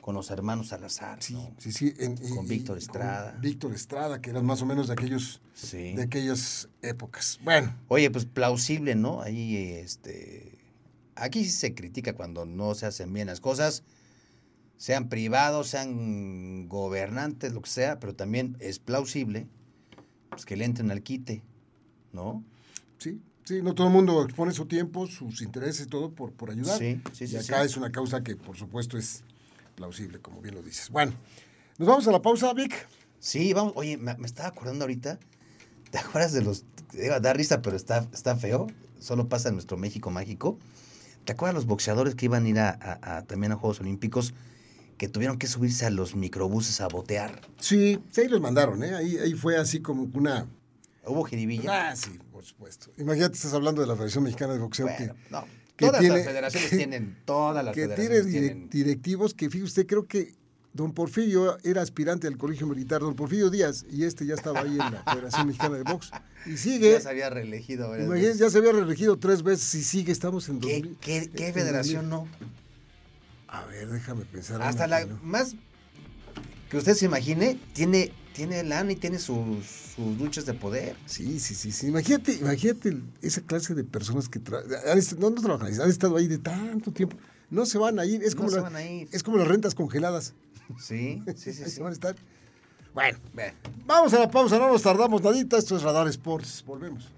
con 0.00 0.14
los 0.14 0.30
hermanos 0.30 0.68
Salazar. 0.68 1.22
Sí, 1.22 1.34
¿no? 1.34 1.50
sí, 1.58 1.72
sí. 1.72 1.92
en- 1.98 2.16
y- 2.22 2.30
Con 2.30 2.46
Víctor 2.48 2.76
con 2.76 2.78
Estrada. 2.78 3.38
Víctor 3.40 3.74
Estrada, 3.74 4.20
que 4.22 4.30
eran 4.30 4.46
más 4.46 4.62
o 4.62 4.66
menos 4.66 4.86
de 4.86 4.94
aquellos, 4.94 5.40
Sí. 5.54 5.94
de 5.94 6.02
aquellas 6.02 6.68
épocas. 6.82 7.38
Bueno, 7.44 7.74
Oye, 7.88 8.10
pues 8.10 8.24
plausible, 8.24 8.94
¿no? 8.94 9.20
Ahí, 9.20 9.56
este. 9.56 10.58
Aquí 11.14 11.44
sí 11.44 11.50
se 11.50 11.74
critica 11.74 12.14
cuando 12.14 12.44
no 12.46 12.74
se 12.74 12.86
hacen 12.86 13.12
bien 13.12 13.26
las 13.26 13.40
cosas, 13.40 13.82
sean 14.76 15.08
privados, 15.08 15.68
sean 15.68 16.68
gobernantes, 16.68 17.52
lo 17.54 17.62
que 17.62 17.70
sea, 17.70 17.98
pero 17.98 18.14
también 18.14 18.56
es 18.60 18.78
plausible 18.78 19.46
pues, 20.28 20.44
que 20.44 20.56
le 20.56 20.66
entren 20.66 20.90
al 20.90 21.02
quite, 21.02 21.42
¿no? 22.16 22.42
sí, 22.98 23.20
sí, 23.44 23.62
no 23.62 23.74
todo 23.74 23.86
el 23.86 23.92
mundo 23.92 24.24
expone 24.24 24.50
su 24.52 24.66
tiempo, 24.66 25.06
sus 25.06 25.40
intereses, 25.42 25.86
todo 25.86 26.10
por, 26.10 26.32
por 26.32 26.50
ayudar. 26.50 26.78
Sí, 26.78 27.00
sí, 27.12 27.24
y 27.24 27.28
sí, 27.28 27.36
acá 27.36 27.62
es 27.62 27.76
una 27.76 27.92
causa 27.92 28.22
que, 28.24 28.34
por 28.34 28.56
supuesto, 28.56 28.98
es 28.98 29.22
plausible, 29.76 30.18
como 30.18 30.40
bien 30.40 30.54
lo 30.56 30.62
dices. 30.62 30.90
Bueno, 30.90 31.12
nos 31.78 31.86
vamos 31.88 32.08
a 32.08 32.12
la 32.12 32.20
pausa, 32.22 32.52
Vic. 32.54 32.88
Sí, 33.20 33.52
vamos. 33.52 33.74
Oye, 33.76 33.96
me, 33.98 34.16
me 34.16 34.26
estaba 34.26 34.48
acordando 34.48 34.84
ahorita. 34.84 35.18
¿Te 35.90 35.98
acuerdas 35.98 36.32
de 36.32 36.42
los. 36.42 36.64
Iba 36.94 37.16
a 37.16 37.20
dar 37.20 37.36
risa, 37.36 37.62
pero 37.62 37.76
está, 37.76 38.08
está 38.12 38.34
feo. 38.36 38.66
Solo 38.98 39.28
pasa 39.28 39.48
en 39.50 39.54
nuestro 39.54 39.76
México 39.76 40.10
mágico. 40.10 40.58
¿Te 41.24 41.32
acuerdas 41.32 41.54
los 41.54 41.66
boxeadores 41.66 42.14
que 42.14 42.24
iban 42.26 42.44
a 42.46 42.48
ir 42.48 42.58
a, 42.58 42.70
a- 42.70 43.18
a- 43.18 43.22
también 43.22 43.52
a 43.52 43.56
Juegos 43.56 43.80
Olímpicos 43.80 44.32
que 44.96 45.08
tuvieron 45.08 45.38
que 45.38 45.46
subirse 45.46 45.84
a 45.84 45.90
los 45.90 46.14
microbuses 46.16 46.80
a 46.80 46.88
botear? 46.88 47.42
Sí, 47.60 47.98
sí, 48.10 48.20
ahí 48.22 48.28
los 48.28 48.40
mandaron, 48.40 48.82
¿eh? 48.82 48.94
Ahí, 48.94 49.18
ahí 49.18 49.34
fue 49.34 49.56
así 49.58 49.80
como 49.80 50.08
una... 50.14 50.46
¿Hubo 51.06 51.24
jiribilla? 51.24 51.90
Ah, 51.90 51.96
sí, 51.96 52.18
por 52.32 52.44
supuesto. 52.44 52.90
Imagínate, 52.98 53.34
estás 53.34 53.54
hablando 53.54 53.80
de 53.80 53.86
la 53.86 53.94
Federación 53.94 54.24
Mexicana 54.24 54.54
de 54.54 54.58
Boxeo 54.58 54.86
bueno, 54.86 55.14
que, 55.14 55.30
no. 55.30 55.44
que 55.76 55.86
todas 55.86 56.00
tiene- 56.00 56.16
las 56.16 56.26
federaciones 56.26 56.70
que- 56.70 56.76
tienen. 56.76 57.16
Todas 57.24 57.64
las 57.64 57.74
que 57.74 57.82
tiene 57.86 57.96
federaciones 57.96 58.32
tienen. 58.32 58.70
directivos 58.70 59.32
que, 59.34 59.46
fíjese 59.48 59.64
usted, 59.64 59.86
creo 59.86 60.06
que 60.06 60.34
don 60.72 60.92
Porfirio 60.92 61.56
era 61.64 61.80
aspirante 61.80 62.26
al 62.26 62.36
Colegio 62.36 62.66
Militar, 62.66 63.00
don 63.00 63.14
Porfirio 63.14 63.48
Díaz, 63.50 63.86
y 63.90 64.04
este 64.04 64.26
ya 64.26 64.34
estaba 64.34 64.60
ahí 64.60 64.72
en 64.72 64.78
la 64.78 65.02
Federación 65.10 65.46
Mexicana 65.46 65.76
de 65.76 65.84
Box. 65.84 66.10
Y 66.44 66.56
sigue, 66.58 66.92
Ya 66.92 67.00
se 67.00 67.08
había 67.08 67.30
reelegido. 67.30 67.86
imagínense, 67.96 68.12
veces. 68.26 68.38
ya 68.38 68.50
se 68.50 68.58
había 68.58 68.72
reelegido 68.72 69.18
tres 69.18 69.42
veces 69.42 69.74
y 69.74 69.82
sigue, 69.84 70.12
estamos 70.12 70.48
en 70.48 70.60
¿Qué, 70.60 70.80
2000. 70.82 70.98
qué, 71.00 71.52
federación 71.52 72.10
2000. 72.10 72.10
no? 72.10 72.46
A 73.48 73.64
ver, 73.66 73.88
déjame 73.88 74.24
pensar. 74.24 74.60
Hasta 74.60 74.86
la 74.86 75.00
que 75.04 75.12
no. 75.12 75.18
más 75.22 75.54
que 76.68 76.76
usted 76.76 76.94
se 76.94 77.06
imane, 77.06 77.58
tiene, 77.72 78.12
tiene 78.34 78.62
lana 78.64 78.92
y 78.92 78.96
tiene 78.96 79.18
sus, 79.18 79.85
sus 79.96 80.18
luchas 80.18 80.44
de 80.46 80.54
poder. 80.54 80.94
Sí, 81.06 81.40
sí, 81.40 81.54
sí, 81.54 81.72
sí. 81.72 81.86
Imagínate, 81.88 82.34
imagínate 82.34 82.98
esa 83.22 83.40
clase 83.40 83.74
de 83.74 83.82
personas 83.84 84.28
que 84.28 84.40
tra- 84.40 84.62
han 84.90 84.98
est- 84.98 85.14
no, 85.18 85.30
no 85.30 85.40
trabajan, 85.42 85.80
han 85.80 85.90
estado 85.90 86.16
ahí 86.16 86.28
de 86.28 86.38
tanto 86.38 86.92
tiempo. 86.92 87.16
No 87.50 87.64
se 87.66 87.78
van 87.78 87.98
a 87.98 88.04
ir, 88.04 88.22
es 88.22 88.34
No 88.34 88.38
como, 88.38 88.50
se 88.50 88.56
la- 88.56 88.62
van 88.62 88.76
a 88.76 88.84
ir. 88.84 89.08
es 89.12 89.22
como 89.22 89.36
las 89.38 89.48
rentas 89.48 89.74
congeladas. 89.74 90.34
Sí, 90.78 91.22
sí, 91.36 91.52
sí. 91.52 91.62
Ahí 91.62 91.70
sí. 91.70 91.76
se 91.76 91.80
van 91.82 91.90
a 91.90 91.94
estar. 91.94 92.14
Bueno, 92.94 93.18
vamos 93.86 94.12
a 94.14 94.18
la 94.20 94.30
pausa, 94.30 94.58
no 94.58 94.68
nos 94.68 94.82
tardamos 94.82 95.22
nadita. 95.22 95.58
Esto 95.58 95.76
es 95.76 95.82
Radar 95.82 96.08
Sports. 96.08 96.64
Volvemos. 96.66 97.08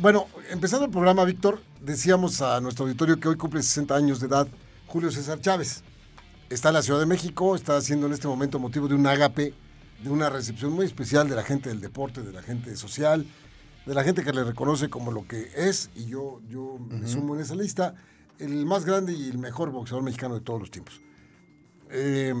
Bueno, 0.00 0.28
empezando 0.50 0.84
el 0.84 0.92
programa, 0.92 1.24
Víctor, 1.24 1.60
decíamos 1.80 2.40
a 2.40 2.60
nuestro 2.60 2.84
auditorio 2.84 3.18
que 3.18 3.26
hoy 3.26 3.36
cumple 3.36 3.60
60 3.64 3.96
años 3.96 4.20
de 4.20 4.28
edad 4.28 4.46
Julio 4.86 5.10
César 5.10 5.40
Chávez. 5.40 5.82
Está 6.48 6.68
en 6.68 6.74
la 6.74 6.82
Ciudad 6.82 7.00
de 7.00 7.06
México, 7.06 7.56
está 7.56 7.76
haciendo 7.76 8.06
en 8.06 8.12
este 8.12 8.28
momento 8.28 8.60
motivo 8.60 8.86
de 8.86 8.94
un 8.94 9.04
ágape, 9.08 9.54
de 10.00 10.08
una 10.08 10.30
recepción 10.30 10.70
muy 10.70 10.86
especial 10.86 11.28
de 11.28 11.34
la 11.34 11.42
gente 11.42 11.68
del 11.68 11.80
deporte, 11.80 12.22
de 12.22 12.32
la 12.32 12.42
gente 12.42 12.76
social, 12.76 13.26
de 13.86 13.94
la 13.94 14.04
gente 14.04 14.22
que 14.22 14.32
le 14.32 14.44
reconoce 14.44 14.88
como 14.88 15.10
lo 15.10 15.26
que 15.26 15.50
es, 15.56 15.90
y 15.96 16.04
yo, 16.06 16.40
yo 16.48 16.78
me 16.78 17.08
sumo 17.08 17.34
en 17.34 17.40
esa 17.40 17.56
lista, 17.56 17.96
el 18.38 18.66
más 18.66 18.84
grande 18.84 19.14
y 19.14 19.28
el 19.28 19.38
mejor 19.38 19.72
boxeador 19.72 20.04
mexicano 20.04 20.36
de 20.36 20.42
todos 20.42 20.60
los 20.60 20.70
tiempos. 20.70 21.00
Eh, 21.90 22.34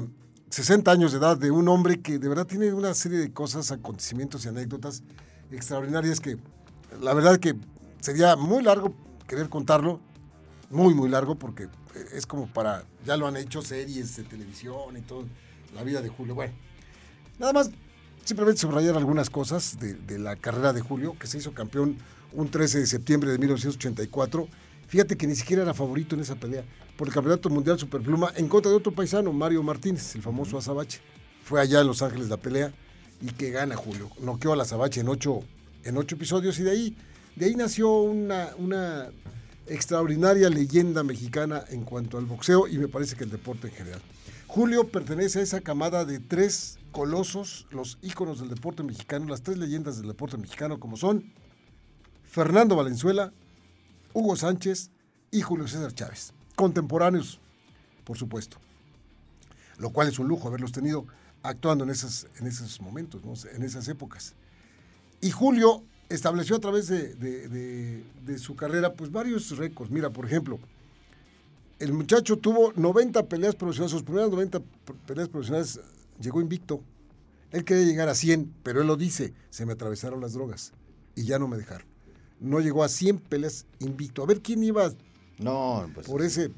60 0.50 0.92
años 0.92 1.10
de 1.10 1.18
edad 1.18 1.36
de 1.36 1.50
un 1.50 1.66
hombre 1.66 2.00
que 2.02 2.20
de 2.20 2.28
verdad 2.28 2.46
tiene 2.46 2.72
una 2.72 2.94
serie 2.94 3.18
de 3.18 3.32
cosas, 3.32 3.72
acontecimientos 3.72 4.44
y 4.44 4.48
anécdotas 4.48 5.02
extraordinarias 5.50 6.20
que 6.20 6.38
la 7.00 7.14
verdad 7.14 7.38
que 7.38 7.54
sería 8.00 8.36
muy 8.36 8.62
largo 8.62 8.94
querer 9.26 9.48
contarlo, 9.48 10.00
muy, 10.70 10.94
muy 10.94 11.08
largo, 11.08 11.34
porque 11.34 11.68
es 12.12 12.26
como 12.26 12.46
para, 12.46 12.84
ya 13.04 13.16
lo 13.16 13.26
han 13.26 13.36
hecho 13.36 13.62
series 13.62 14.16
de 14.16 14.24
televisión 14.24 14.96
y 14.96 15.00
todo, 15.02 15.24
la 15.74 15.82
vida 15.82 16.02
de 16.02 16.08
Julio. 16.08 16.34
Bueno, 16.34 16.54
nada 17.38 17.52
más, 17.52 17.70
simplemente 18.24 18.60
subrayar 18.60 18.96
algunas 18.96 19.30
cosas 19.30 19.78
de, 19.78 19.94
de 19.94 20.18
la 20.18 20.36
carrera 20.36 20.72
de 20.72 20.80
Julio, 20.80 21.16
que 21.18 21.26
se 21.26 21.38
hizo 21.38 21.52
campeón 21.52 21.98
un 22.32 22.50
13 22.50 22.80
de 22.80 22.86
septiembre 22.86 23.30
de 23.30 23.38
1984. 23.38 24.48
Fíjate 24.86 25.16
que 25.16 25.26
ni 25.26 25.34
siquiera 25.34 25.62
era 25.62 25.74
favorito 25.74 26.14
en 26.14 26.22
esa 26.22 26.34
pelea 26.34 26.64
por 26.96 27.06
el 27.06 27.14
Campeonato 27.14 27.48
Mundial 27.48 27.78
Superpluma 27.78 28.32
en 28.36 28.48
contra 28.48 28.70
de 28.70 28.76
otro 28.76 28.92
paisano, 28.92 29.32
Mario 29.32 29.62
Martínez, 29.62 30.14
el 30.14 30.22
famoso 30.22 30.58
Azabache. 30.58 31.00
Fue 31.44 31.60
allá 31.60 31.80
en 31.80 31.86
Los 31.86 32.02
Ángeles 32.02 32.28
la 32.28 32.38
pelea 32.38 32.72
y 33.20 33.30
que 33.30 33.50
gana 33.50 33.76
Julio. 33.76 34.10
Noqueó 34.20 34.52
al 34.52 34.60
Azabache 34.60 35.00
en 35.00 35.08
ocho, 35.08 35.40
en 35.84 35.96
ocho 35.96 36.16
episodios 36.16 36.58
y 36.58 36.62
de 36.62 36.70
ahí, 36.70 36.96
de 37.36 37.46
ahí 37.46 37.54
nació 37.54 38.02
una, 38.02 39.08
extraordinaria 39.66 40.48
leyenda 40.48 41.02
mexicana 41.02 41.62
en 41.68 41.84
cuanto 41.84 42.16
al 42.16 42.24
boxeo 42.24 42.66
y 42.68 42.78
me 42.78 42.88
parece 42.88 43.16
que 43.16 43.24
el 43.24 43.30
deporte 43.30 43.68
en 43.68 43.74
general. 43.74 44.00
Julio 44.46 44.88
pertenece 44.88 45.40
a 45.40 45.42
esa 45.42 45.60
camada 45.60 46.06
de 46.06 46.20
tres 46.20 46.78
colosos, 46.90 47.66
los 47.70 47.98
íconos 48.00 48.40
del 48.40 48.48
deporte 48.48 48.82
mexicano, 48.82 49.26
las 49.26 49.42
tres 49.42 49.58
leyendas 49.58 49.98
del 49.98 50.08
deporte 50.08 50.38
mexicano 50.38 50.80
como 50.80 50.96
son 50.96 51.32
Fernando 52.24 52.76
Valenzuela, 52.76 53.32
Hugo 54.14 54.36
Sánchez 54.36 54.90
y 55.30 55.42
Julio 55.42 55.68
César 55.68 55.92
Chávez, 55.92 56.32
contemporáneos, 56.56 57.40
por 58.04 58.16
supuesto. 58.16 58.56
Lo 59.76 59.90
cual 59.90 60.08
es 60.08 60.18
un 60.18 60.28
lujo 60.28 60.48
haberlos 60.48 60.72
tenido 60.72 61.06
actuando 61.42 61.84
en, 61.84 61.90
esas, 61.90 62.26
en 62.38 62.46
esos 62.46 62.80
momentos, 62.80 63.44
en 63.44 63.62
esas 63.62 63.86
épocas. 63.88 64.34
Y 65.20 65.30
Julio 65.30 65.82
estableció 66.08 66.56
a 66.56 66.60
través 66.60 66.88
de, 66.88 67.14
de- 67.14 67.48
de- 67.48 68.04
de 68.24 68.38
su 68.38 68.54
carrera 68.56 68.94
pues 68.94 69.10
varios 69.10 69.56
récords. 69.56 69.90
Mira, 69.90 70.10
por 70.10 70.24
ejemplo, 70.26 70.58
el 71.78 71.92
muchacho 71.92 72.36
tuvo 72.38 72.72
90 72.76 73.26
peleas 73.28 73.54
profesionales, 73.54 73.92
sus 73.92 74.02
primeras 74.02 74.30
90 74.30 74.60
p- 74.60 74.64
peleas 75.06 75.28
profesionales 75.28 75.80
llegó 76.20 76.40
invicto. 76.40 76.80
Él 77.50 77.64
quería 77.64 77.84
llegar 77.84 78.08
a 78.08 78.14
100, 78.14 78.52
pero 78.62 78.80
él 78.80 78.86
lo 78.86 78.96
dice, 78.96 79.32
se 79.50 79.64
me 79.64 79.72
atravesaron 79.72 80.20
las 80.20 80.34
drogas 80.34 80.72
y 81.14 81.24
ya 81.24 81.38
no 81.38 81.48
me 81.48 81.56
dejaron. 81.56 81.86
No 82.40 82.60
llegó 82.60 82.84
a 82.84 82.88
100 82.88 83.18
peleas 83.18 83.66
invicto. 83.80 84.22
A 84.22 84.26
ver 84.26 84.40
quién 84.42 84.62
iba 84.62 84.92
No, 85.38 85.88
pues. 85.94 86.06
por 86.06 86.22
ese 86.22 86.44
eh, 86.46 86.52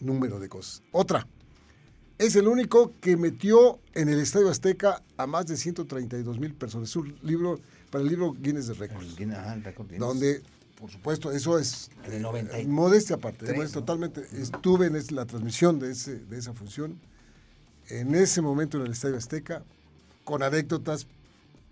número 0.00 0.38
de 0.40 0.48
cosas. 0.48 0.82
Otra, 0.92 1.26
es 2.20 2.36
el 2.36 2.46
único 2.48 2.92
que 3.00 3.16
metió 3.16 3.78
en 3.94 4.08
el 4.08 4.20
Estadio 4.20 4.48
Azteca 4.50 5.02
a 5.16 5.26
más 5.26 5.46
de 5.46 5.56
132 5.56 6.38
mil 6.38 6.52
personas. 6.54 6.90
Es 6.90 6.96
un 6.96 7.16
libro, 7.22 7.58
para 7.90 8.02
el 8.02 8.10
libro 8.10 8.32
Guinness 8.38 8.66
de 8.68 8.74
Récords, 8.74 9.18
el- 9.18 9.32
ajá, 9.34 9.54
el 9.54 9.64
récord 9.64 9.86
Guinness. 9.88 10.00
donde, 10.06 10.42
por 10.78 10.90
supuesto, 10.90 11.32
eso 11.32 11.58
es 11.58 11.90
el 12.04 12.20
90 12.22 12.60
y- 12.60 12.66
modestia 12.66 13.16
aparte. 13.16 13.46
tres, 13.46 13.56
modestia 13.56 13.80
¿no? 13.80 13.86
totalmente. 13.86 14.26
Estuve 14.40 14.86
en 14.86 15.16
la 15.16 15.24
transmisión 15.24 15.78
de, 15.78 15.90
ese, 15.92 16.16
de 16.18 16.38
esa 16.38 16.52
función, 16.52 16.98
en 17.88 18.14
ese 18.14 18.42
momento 18.42 18.78
en 18.78 18.84
el 18.86 18.92
Estadio 18.92 19.16
Azteca, 19.16 19.64
con 20.24 20.42
anécdotas 20.42 21.06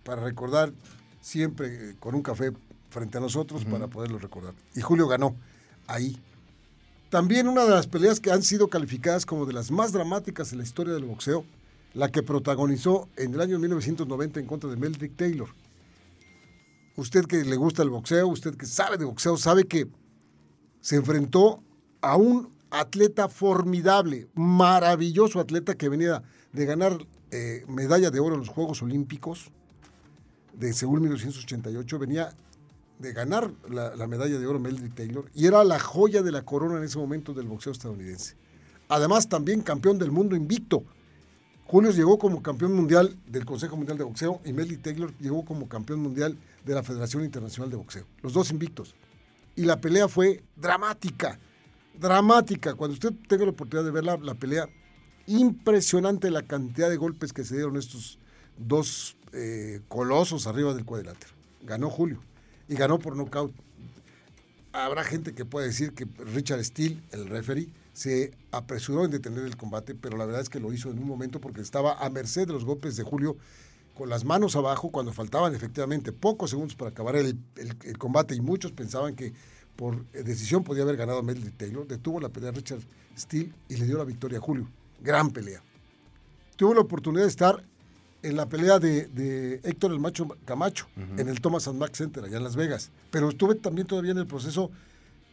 para 0.02 0.22
recordar 0.22 0.72
siempre 1.20 1.90
eh, 1.90 1.94
con 2.00 2.14
un 2.14 2.22
café 2.22 2.52
frente 2.90 3.18
a 3.18 3.20
nosotros 3.20 3.64
para 3.66 3.86
poderlo 3.88 4.18
recordar. 4.18 4.54
Y 4.74 4.80
Julio 4.80 5.06
ganó 5.08 5.36
ahí. 5.86 6.18
También 7.10 7.48
una 7.48 7.64
de 7.64 7.70
las 7.70 7.86
peleas 7.86 8.20
que 8.20 8.30
han 8.30 8.42
sido 8.42 8.68
calificadas 8.68 9.24
como 9.24 9.46
de 9.46 9.54
las 9.54 9.70
más 9.70 9.92
dramáticas 9.92 10.52
en 10.52 10.58
la 10.58 10.64
historia 10.64 10.92
del 10.92 11.04
boxeo, 11.04 11.44
la 11.94 12.10
que 12.10 12.22
protagonizó 12.22 13.08
en 13.16 13.32
el 13.32 13.40
año 13.40 13.58
1990 13.58 14.40
en 14.40 14.46
contra 14.46 14.68
de 14.68 14.76
Meldrick 14.76 15.16
Taylor. 15.16 15.48
Usted 16.96 17.24
que 17.24 17.44
le 17.44 17.56
gusta 17.56 17.82
el 17.82 17.88
boxeo, 17.88 18.28
usted 18.28 18.56
que 18.56 18.66
sabe 18.66 18.98
de 18.98 19.06
boxeo, 19.06 19.38
sabe 19.38 19.64
que 19.64 19.88
se 20.82 20.96
enfrentó 20.96 21.62
a 22.02 22.16
un 22.16 22.52
atleta 22.70 23.28
formidable, 23.28 24.28
maravilloso 24.34 25.40
atleta 25.40 25.76
que 25.76 25.88
venía 25.88 26.22
de 26.52 26.66
ganar 26.66 26.98
eh, 27.30 27.64
medalla 27.68 28.10
de 28.10 28.20
oro 28.20 28.34
en 28.34 28.40
los 28.40 28.48
Juegos 28.50 28.82
Olímpicos 28.82 29.50
de 30.52 30.74
Seúl 30.74 31.00
1988, 31.00 31.98
venía 31.98 32.30
de 32.98 33.12
ganar 33.12 33.50
la, 33.68 33.94
la 33.94 34.06
medalla 34.06 34.38
de 34.38 34.46
oro 34.46 34.58
Meldrick 34.58 34.94
Taylor 34.94 35.30
y 35.34 35.46
era 35.46 35.62
la 35.64 35.78
joya 35.78 36.22
de 36.22 36.32
la 36.32 36.42
corona 36.42 36.78
en 36.78 36.84
ese 36.84 36.98
momento 36.98 37.32
del 37.32 37.46
boxeo 37.46 37.72
estadounidense. 37.72 38.34
Además, 38.88 39.28
también 39.28 39.60
campeón 39.60 39.98
del 39.98 40.10
mundo 40.10 40.34
invicto. 40.34 40.84
Julio 41.66 41.90
llegó 41.90 42.18
como 42.18 42.42
campeón 42.42 42.74
mundial 42.74 43.14
del 43.26 43.44
Consejo 43.44 43.76
Mundial 43.76 43.98
de 43.98 44.04
Boxeo 44.04 44.40
y 44.44 44.54
Melly 44.54 44.78
Taylor 44.78 45.12
llegó 45.18 45.44
como 45.44 45.68
campeón 45.68 46.00
mundial 46.00 46.38
de 46.64 46.74
la 46.74 46.82
Federación 46.82 47.24
Internacional 47.24 47.70
de 47.70 47.76
Boxeo. 47.76 48.06
Los 48.22 48.32
dos 48.32 48.50
invictos. 48.50 48.94
Y 49.54 49.64
la 49.64 49.78
pelea 49.78 50.08
fue 50.08 50.42
dramática, 50.56 51.38
dramática. 51.98 52.74
Cuando 52.74 52.94
usted 52.94 53.12
tenga 53.28 53.44
la 53.44 53.50
oportunidad 53.50 53.84
de 53.84 53.90
ver 53.90 54.04
la, 54.04 54.16
la 54.16 54.34
pelea, 54.34 54.66
impresionante 55.26 56.30
la 56.30 56.42
cantidad 56.42 56.88
de 56.88 56.96
golpes 56.96 57.34
que 57.34 57.44
se 57.44 57.56
dieron 57.56 57.76
estos 57.76 58.18
dos 58.56 59.18
eh, 59.34 59.82
colosos 59.88 60.46
arriba 60.46 60.72
del 60.72 60.86
cuadrilátero. 60.86 61.34
Ganó 61.64 61.90
Julio 61.90 62.22
y 62.68 62.74
ganó 62.74 62.98
por 62.98 63.16
nocaut. 63.16 63.52
Habrá 64.72 65.02
gente 65.02 65.34
que 65.34 65.44
puede 65.44 65.66
decir 65.66 65.94
que 65.94 66.06
Richard 66.34 66.62
Steele, 66.64 67.00
el 67.12 67.26
referee, 67.26 67.68
se 67.94 68.32
apresuró 68.52 69.04
en 69.04 69.10
detener 69.10 69.44
el 69.44 69.56
combate, 69.56 69.94
pero 69.94 70.16
la 70.16 70.24
verdad 70.24 70.42
es 70.42 70.48
que 70.48 70.60
lo 70.60 70.72
hizo 70.72 70.90
en 70.90 70.98
un 70.98 71.08
momento 71.08 71.40
porque 71.40 71.60
estaba 71.60 71.94
a 71.94 72.10
merced 72.10 72.46
de 72.46 72.52
los 72.52 72.64
golpes 72.64 72.96
de 72.96 73.02
Julio 73.02 73.36
con 73.94 74.08
las 74.08 74.24
manos 74.24 74.54
abajo 74.54 74.90
cuando 74.90 75.12
faltaban 75.12 75.54
efectivamente 75.54 76.12
pocos 76.12 76.50
segundos 76.50 76.76
para 76.76 76.92
acabar 76.92 77.16
el, 77.16 77.36
combate 77.98 78.36
y 78.36 78.40
muchos 78.40 78.70
pensaban 78.70 79.16
que 79.16 79.32
por 79.74 80.06
decisión 80.12 80.62
podía 80.62 80.84
haber 80.84 80.96
ganado 80.96 81.24
Melody 81.24 81.50
Taylor. 81.50 81.86
Detuvo 81.88 82.20
la 82.20 82.28
pelea 82.28 82.52
Richard 82.52 82.82
Steele 83.18 83.52
y 83.68 83.76
le 83.76 83.86
dio 83.86 83.98
la 83.98 84.04
victoria 84.04 84.38
a 84.38 84.40
Julio. 84.40 84.68
Gran 85.00 85.32
pelea. 85.32 85.60
Tuvo 86.54 86.74
la 86.74 86.80
oportunidad 86.80 87.24
de 87.24 87.30
estar 87.30 87.64
en 88.22 88.36
la 88.36 88.48
pelea 88.48 88.78
de, 88.78 89.06
de 89.06 89.60
Héctor 89.62 89.92
el 89.92 90.00
Macho 90.00 90.26
Camacho 90.44 90.86
en 91.16 91.28
el 91.28 91.40
Thomas 91.40 91.68
and 91.68 91.78
Mack 91.78 91.94
Center 91.94 92.24
allá 92.24 92.36
en 92.36 92.44
Las 92.44 92.56
Vegas. 92.56 92.90
Pero 93.10 93.28
estuve 93.28 93.54
también 93.54 93.86
todavía 93.86 94.12
en 94.12 94.18
el 94.18 94.26
proceso 94.26 94.70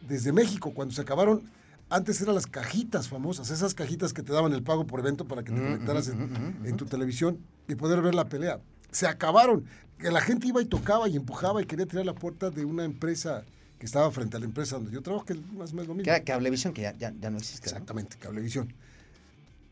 desde 0.08 0.32
México, 0.32 0.74
cuando 0.74 0.94
se 0.94 1.02
acabaron. 1.02 1.44
Antes 1.90 2.20
eran 2.22 2.34
las 2.34 2.48
cajitas 2.48 3.08
famosas, 3.08 3.52
esas 3.52 3.76
cajitas 3.76 4.12
que 4.12 4.24
te 4.24 4.34
daban 4.34 4.54
el 4.54 4.64
pago 4.64 4.88
por 4.88 5.00
evento 5.00 5.26
para 5.26 5.44
que 5.44 5.52
te 5.52 5.62
conectaras 5.62 6.08
en, 6.08 6.58
en 6.64 6.78
tu 6.78 6.86
televisión 6.86 7.38
y 7.68 7.76
poder 7.76 8.02
ver 8.02 8.16
la 8.16 8.26
pelea. 8.26 8.60
Se 8.92 9.08
acabaron. 9.08 9.66
Que 10.00 10.12
la 10.12 10.20
gente 10.20 10.48
iba 10.48 10.62
y 10.62 10.66
tocaba 10.66 11.08
y 11.08 11.16
empujaba 11.16 11.62
y 11.62 11.66
quería 11.66 11.86
tirar 11.86 12.06
la 12.06 12.16
puerta 12.16 12.50
de 12.50 12.66
una 12.66 12.84
empresa 12.84 13.46
que 13.80 13.86
estaba 13.86 14.12
frente 14.12 14.36
a 14.36 14.40
la 14.40 14.46
empresa 14.46 14.76
donde 14.76 14.92
yo 14.92 15.02
trabajo, 15.02 15.26
que 15.26 15.34
es 15.34 15.40
más 15.54 15.72
o 15.72 15.76
menos 15.76 15.88
lo 15.88 15.96
mismo. 15.96 16.12
Cablevisión, 16.26 16.74
que 16.74 16.82
ya, 16.82 16.94
ya, 16.98 17.14
ya 17.18 17.30
no 17.30 17.38
existe. 17.38 17.70
¿no? 17.70 17.72
Exactamente, 17.72 18.18
Cablevisión. 18.18 18.74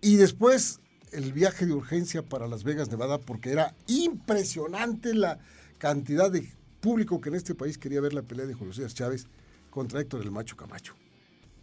Y 0.01 0.15
después 0.17 0.79
el 1.13 1.33
viaje 1.33 1.65
de 1.65 1.73
urgencia 1.73 2.21
para 2.23 2.47
Las 2.47 2.63
Vegas, 2.63 2.89
Nevada, 2.89 3.17
porque 3.17 3.51
era 3.51 3.73
impresionante 3.87 5.13
la 5.13 5.39
cantidad 5.77 6.31
de 6.31 6.47
público 6.81 7.21
que 7.21 7.29
en 7.29 7.35
este 7.35 7.55
país 7.55 7.77
quería 7.77 8.01
ver 8.01 8.13
la 8.13 8.21
pelea 8.23 8.45
de 8.45 8.53
Julio 8.53 8.73
César 8.73 8.91
Chávez 8.93 9.27
contra 9.69 9.99
Héctor 10.01 10.21
el 10.21 10.31
Macho 10.31 10.55
Camacho. 10.57 10.95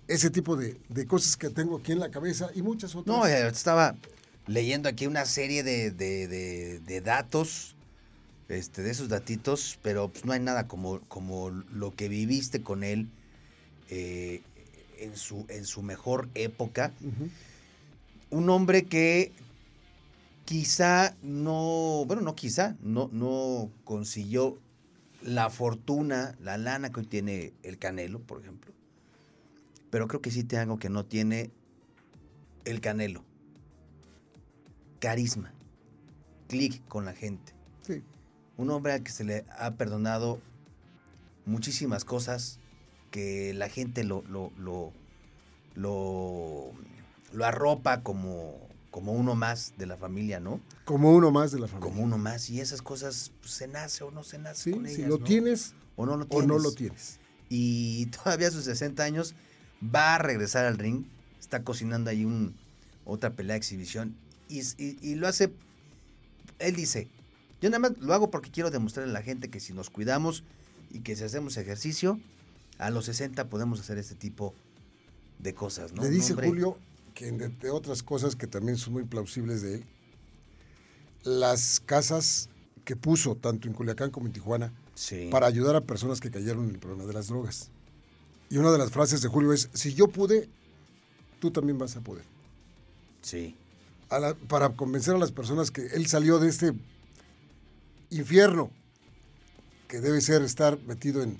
Ese 0.08 0.30
tipo 0.30 0.56
de, 0.56 0.76
de 0.88 1.06
cosas 1.06 1.36
que 1.36 1.50
tengo 1.50 1.78
aquí 1.78 1.92
en 1.92 2.00
la 2.00 2.10
cabeza 2.10 2.50
y 2.54 2.62
muchas 2.62 2.94
otras. 2.94 3.16
No, 3.16 3.26
eh, 3.26 3.46
estaba 3.46 3.96
leyendo 4.46 4.88
aquí 4.88 5.06
una 5.06 5.24
serie 5.24 5.62
de, 5.62 5.90
de- 5.90 6.80
de- 6.80 7.00
datos, 7.00 7.76
este, 8.48 8.82
de 8.82 8.90
esos 8.90 9.08
datitos, 9.08 9.78
pero 9.82 10.08
pues, 10.08 10.24
no 10.24 10.32
hay 10.32 10.40
nada 10.40 10.66
como, 10.66 11.00
como 11.02 11.50
lo 11.50 11.94
que 11.94 12.08
viviste 12.08 12.62
con 12.62 12.82
él 12.82 13.08
eh, 13.90 14.42
en, 14.98 15.16
su, 15.16 15.44
en 15.48 15.64
su 15.64 15.82
mejor 15.82 16.28
época. 16.34 16.92
Ujú. 17.00 17.28
Un 18.30 18.48
hombre 18.48 18.84
que 18.84 19.32
quizá 20.44 21.16
no, 21.22 22.04
bueno, 22.06 22.22
no 22.22 22.34
quizá, 22.34 22.76
no, 22.80 23.08
no 23.12 23.70
consiguió 23.84 24.58
la 25.22 25.50
fortuna, 25.50 26.36
la 26.40 26.58
lana 26.58 26.90
que 26.90 27.00
hoy 27.00 27.06
tiene 27.06 27.52
el 27.62 27.78
Canelo, 27.78 28.20
por 28.20 28.40
ejemplo. 28.40 28.72
Pero 29.90 30.08
creo 30.08 30.20
que 30.20 30.30
sí 30.30 30.44
tiene 30.44 30.62
algo 30.62 30.78
que 30.78 30.88
no 30.88 31.04
tiene 31.04 31.50
el 32.64 32.80
Canelo. 32.80 33.24
Carisma. 35.00 35.52
Clic 36.48 36.86
con 36.88 37.04
la 37.04 37.12
gente. 37.12 37.52
Sí. 37.82 38.02
Un 38.56 38.70
hombre 38.70 38.92
al 38.92 39.02
que 39.02 39.12
se 39.12 39.24
le 39.24 39.44
ha 39.56 39.72
perdonado 39.74 40.40
muchísimas 41.46 42.04
cosas 42.04 42.58
que 43.10 43.52
la 43.54 43.68
gente 43.68 44.04
lo, 44.04 44.22
lo, 44.28 44.52
lo, 44.56 44.92
lo, 45.74 46.72
lo 47.32 47.44
arropa 47.44 48.02
como, 48.02 48.58
como 48.90 49.12
uno 49.12 49.34
más 49.34 49.72
de 49.78 49.86
la 49.86 49.96
familia, 49.96 50.40
¿no? 50.40 50.60
Como 50.84 51.12
uno 51.12 51.30
más 51.30 51.52
de 51.52 51.60
la 51.60 51.68
familia. 51.68 51.88
Como 51.90 52.02
uno 52.04 52.18
más. 52.18 52.50
Y 52.50 52.60
esas 52.60 52.82
cosas 52.82 53.32
pues, 53.40 53.52
se 53.52 53.68
nace 53.68 54.04
o 54.04 54.10
no 54.10 54.24
se 54.24 54.38
nace 54.38 54.62
Sí, 54.64 54.70
con 54.72 54.86
si 54.86 54.94
ellas, 54.96 55.08
lo 55.08 55.18
¿no? 55.18 55.24
tienes 55.24 55.74
o 55.96 56.06
no 56.06 56.16
lo 56.16 56.24
o 56.24 56.28
tienes. 56.28 56.46
no 56.48 56.58
lo 56.58 56.72
tienes. 56.72 57.18
Y 57.48 58.06
todavía 58.24 58.48
a 58.48 58.50
sus 58.50 58.64
60 58.64 59.02
años 59.02 59.34
va 59.82 60.14
a 60.16 60.18
regresar 60.18 60.66
al 60.66 60.78
ring. 60.78 61.04
Está 61.38 61.62
cocinando 61.64 62.10
ahí 62.10 62.24
un, 62.24 62.54
otra 63.04 63.30
pelea 63.34 63.54
de 63.54 63.58
exhibición. 63.58 64.14
Y, 64.48 64.60
y- 64.78 64.98
y 65.02 65.14
lo 65.14 65.28
hace. 65.28 65.52
Él 66.58 66.74
dice: 66.76 67.08
Yo 67.60 67.70
nada 67.70 67.78
más 67.78 67.98
lo 67.98 68.12
hago 68.14 68.30
porque 68.30 68.50
quiero 68.50 68.70
demostrarle 68.70 69.10
a 69.10 69.14
la 69.14 69.22
gente 69.22 69.48
que 69.50 69.60
si 69.60 69.72
nos 69.72 69.90
cuidamos 69.90 70.44
y 70.90 71.00
que 71.00 71.14
si 71.16 71.24
hacemos 71.24 71.56
ejercicio, 71.56 72.18
a 72.78 72.90
los 72.90 73.04
60 73.06 73.48
podemos 73.48 73.80
hacer 73.80 73.98
este 73.98 74.14
tipo 74.14 74.54
de 75.38 75.54
cosas, 75.54 75.92
¿no? 75.92 76.02
Le 76.02 76.10
dice 76.10 76.34
Julio 76.34 76.76
que 77.20 77.28
entre 77.28 77.68
otras 77.68 78.02
cosas 78.02 78.34
que 78.34 78.46
también 78.46 78.78
son 78.78 78.94
muy 78.94 79.04
plausibles 79.04 79.60
de 79.60 79.74
él, 79.74 79.84
las 81.22 81.78
casas 81.80 82.48
que 82.86 82.96
puso 82.96 83.34
tanto 83.36 83.68
en 83.68 83.74
Culiacán 83.74 84.10
como 84.10 84.26
en 84.26 84.32
Tijuana 84.32 84.72
Sí. 84.94 85.28
para 85.30 85.46
ayudar 85.46 85.76
a 85.76 85.82
personas 85.82 86.18
que 86.18 86.30
cayeron 86.30 86.64
en 86.64 86.70
el 86.70 86.78
problema 86.78 87.04
de 87.04 87.12
las 87.12 87.28
drogas. 87.28 87.68
Y 88.48 88.56
una 88.56 88.70
de 88.72 88.78
las 88.78 88.90
frases 88.90 89.20
de 89.20 89.28
Julio 89.28 89.52
es, 89.52 89.68
si 89.74 89.92
yo 89.92 90.08
pude, 90.08 90.48
tú 91.40 91.50
también 91.50 91.76
vas 91.76 91.94
a 91.96 92.00
poder. 92.00 92.24
Sí. 93.20 93.54
A 94.08 94.18
la- 94.18 94.34
para 94.34 94.70
convencer 94.70 95.14
a 95.14 95.18
las 95.18 95.30
personas 95.30 95.70
que 95.70 95.88
él 95.88 96.06
salió 96.06 96.38
de 96.38 96.48
este 96.48 96.72
infierno 98.08 98.70
que 99.88 100.00
debe 100.00 100.22
ser 100.22 100.40
estar 100.40 100.78
metido 100.86 101.22
en, 101.22 101.38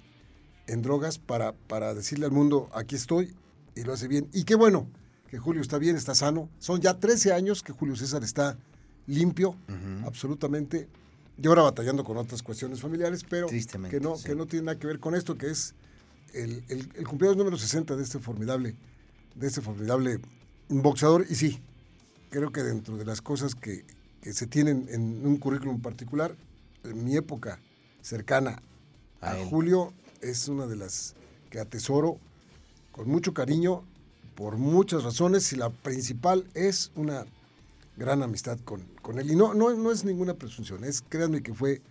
en 0.66 0.82
drogas 0.82 1.18
para, 1.18 1.52
para 1.54 1.94
decirle 1.94 2.26
al 2.26 2.32
mundo, 2.32 2.68
aquí 2.74 2.96
estoy 2.96 3.34
y 3.74 3.82
lo 3.84 3.94
hace 3.94 4.08
bien. 4.08 4.28
Y 4.34 4.44
qué 4.44 4.56
bueno 4.56 4.86
que 5.30 5.38
Julio 5.38 5.62
está 5.62 5.78
bien, 5.78 5.96
está 5.96 6.14
sano. 6.14 6.48
Son 6.58 6.80
ya 6.80 6.98
13 6.98 7.32
años 7.32 7.62
que 7.62 7.72
Julio 7.72 7.94
César 7.94 8.24
está 8.24 8.58
limpio, 9.06 9.54
absolutamente. 10.04 10.88
Y 11.40 11.46
ahora 11.46 11.62
batallando 11.62 12.02
con 12.04 12.16
otras 12.16 12.42
cuestiones 12.42 12.80
familiares, 12.80 13.24
pero 13.28 13.46
que 13.46 14.00
no, 14.00 14.16
sí. 14.16 14.24
que 14.24 14.34
no 14.34 14.46
tiene 14.46 14.66
nada 14.66 14.78
que 14.78 14.88
ver 14.88 14.98
con 14.98 15.14
esto, 15.14 15.38
que 15.38 15.50
es 15.50 15.74
el, 16.34 16.64
el, 16.68 16.90
el 16.96 17.06
cumpleaños 17.06 17.38
número 17.38 17.56
60 17.56 17.96
de 17.96 18.02
este 18.02 18.18
formidable, 18.18 18.74
de 19.36 19.46
este 19.46 19.60
formidable 19.60 20.18
boxeador. 20.68 21.24
Y 21.30 21.36
sí, 21.36 21.60
creo 22.30 22.50
que 22.50 22.64
dentro 22.64 22.96
de 22.96 23.04
las 23.04 23.22
cosas 23.22 23.54
que, 23.54 23.84
que 24.20 24.32
se 24.32 24.48
tienen 24.48 24.88
en 24.90 25.24
un 25.24 25.36
currículum 25.36 25.80
particular, 25.80 26.34
en 26.82 27.04
mi 27.04 27.16
época 27.16 27.60
cercana 28.02 28.60
a. 29.20 29.36
Julio 29.44 29.92
es 30.22 30.48
una 30.48 30.66
de 30.66 30.76
las 30.76 31.14
que 31.50 31.60
atesoro 31.60 32.18
con 32.90 33.08
mucho 33.08 33.32
cariño 33.32 33.84
por 34.34 34.56
muchas 34.56 35.02
razones 35.04 35.52
y 35.52 35.56
la 35.56 35.70
principal 35.70 36.46
es 36.54 36.92
una 36.94 37.26
gran 37.96 38.22
amistad 38.22 38.58
con, 38.64 38.82
con 39.02 39.18
él. 39.18 39.30
Y 39.30 39.36
no, 39.36 39.52
no, 39.54 39.72
no 39.74 39.90
es 39.90 40.04
ninguna 40.04 40.34
presunción, 40.34 40.84
es, 40.84 41.02
créanme 41.02 41.42
que 41.42 41.52
fue 41.54 41.82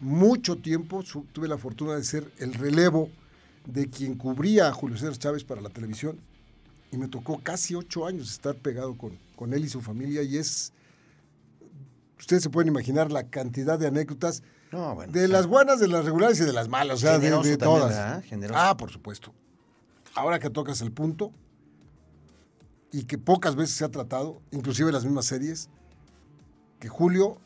mucho 0.00 0.56
tiempo, 0.56 1.02
su- 1.02 1.24
tuve 1.32 1.46
la 1.48 1.56
fortuna 1.58 1.94
de 1.94 2.04
ser 2.04 2.30
el 2.38 2.54
relevo 2.54 3.08
de 3.66 3.88
quien 3.88 4.16
cubría 4.16 4.68
a 4.68 4.72
Julio 4.72 4.96
César 4.98 5.16
Chávez 5.16 5.44
para 5.44 5.60
la 5.60 5.70
televisión 5.70 6.18
y 6.90 6.98
me 6.98 7.08
tocó 7.08 7.40
casi 7.42 7.74
ocho 7.74 8.06
años 8.06 8.30
estar 8.30 8.54
pegado 8.56 8.96
con, 8.98 9.18
con 9.36 9.52
él 9.54 9.64
y 9.64 9.68
su 9.68 9.80
familia 9.80 10.22
y 10.22 10.36
es, 10.36 10.72
ustedes 12.18 12.42
se 12.42 12.50
pueden 12.50 12.68
imaginar 12.68 13.10
la 13.12 13.28
cantidad 13.28 13.78
de 13.78 13.86
anécdotas 13.86 14.42
No, 14.72 14.94
bueno. 14.94 15.12
de 15.12 15.28
las 15.28 15.46
buenas, 15.46 15.80
de 15.80 15.88
las 15.88 16.04
regulares 16.04 16.40
y 16.40 16.44
de 16.44 16.52
las 16.52 16.68
malas, 16.68 16.96
o 16.96 17.00
sea, 17.00 17.12
de, 17.18 17.26
Generoso 17.26 17.48
de 17.48 17.56
también, 17.56 17.80
todas. 17.80 18.22
Ah, 18.54 18.76
por 18.76 18.90
supuesto. 18.90 19.32
Ahora 20.14 20.38
que 20.38 20.50
tocas 20.50 20.80
el 20.80 20.92
punto 20.92 21.32
y 22.94 23.04
que 23.04 23.18
pocas 23.18 23.56
veces 23.56 23.74
se 23.74 23.84
ha 23.84 23.88
tratado, 23.88 24.40
inclusive 24.52 24.92
las 24.92 25.04
mismas 25.04 25.26
series, 25.26 25.68
que 26.78 26.88
Julio, 26.88 27.38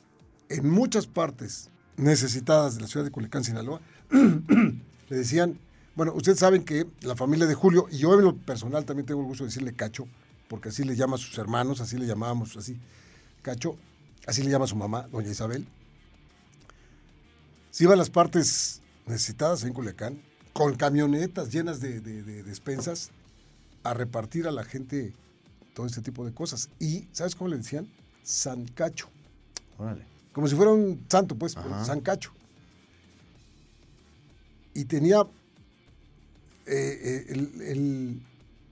en 0.50 0.68
muchas 0.68 1.06
partes 1.06 1.70
necesitadas 1.96 2.74
de 2.74 2.82
la 2.82 2.87
ciudad 2.87 3.04
de 3.06 3.11
Culiacán, 3.11 3.44
Sinaloa, 3.44 3.80
le 4.11 5.16
decían, 5.16 5.58
bueno, 5.96 6.12
ustedes 6.12 6.38
saben 6.38 6.64
que 6.66 6.87
la 7.00 7.16
familia 7.16 7.46
de 7.46 7.54
Julio, 7.54 7.87
y 7.90 7.96
yo 7.96 8.12
en 8.12 8.24
lo 8.26 8.37
personal 8.37 8.84
también 8.84 9.06
tengo 9.06 9.22
el 9.22 9.26
gusto 9.26 9.44
de 9.44 9.48
decirle 9.48 9.72
Cacho, 9.72 10.06
porque 10.48 10.68
así 10.68 10.84
le 10.84 10.96
llama 10.96 11.14
a 11.14 11.18
sus 11.18 11.38
hermanos, 11.38 11.80
así 11.80 11.96
le 11.96 12.06
llamábamos, 12.06 12.54
así, 12.58 12.78
Cacho, 13.40 13.78
así 14.26 14.42
le 14.42 14.50
llama 14.50 14.66
a 14.66 14.68
su 14.68 14.76
mamá, 14.76 15.08
doña 15.11 15.30
Isabel. 15.30 15.66
Se 17.70 17.84
iba 17.84 17.94
a 17.94 17.96
las 17.96 18.11
partes 18.11 18.82
necesitadas 19.06 19.64
en 19.64 19.72
Culiacán, 19.72 20.20
con 20.52 20.74
camionetas 20.76 21.50
llenas 21.50 21.80
de, 21.80 22.00
de- 22.02 22.22
de 22.22 22.42
despensas, 22.42 23.12
a 23.82 23.94
repartir 23.94 24.46
a 24.46 24.52
la 24.52 24.64
gente 24.64 25.14
todo 25.78 25.86
este 25.86 26.02
tipo 26.02 26.26
de 26.26 26.32
cosas. 26.34 26.70
Y, 26.80 27.06
¿sabes 27.12 27.36
cómo 27.36 27.48
le 27.50 27.56
decían? 27.56 27.86
Sancacho. 28.24 29.08
Órale. 29.78 30.04
Como 30.32 30.48
si 30.48 30.56
fuera 30.56 30.72
un 30.72 31.04
santo, 31.08 31.36
pues, 31.36 31.56
Ajá. 31.56 31.84
Sancacho. 31.84 32.32
Y 34.74 34.86
tenía 34.86 35.20
eh, 35.20 36.66
eh, 36.66 37.24
el- 37.28 37.62
el- 37.62 38.20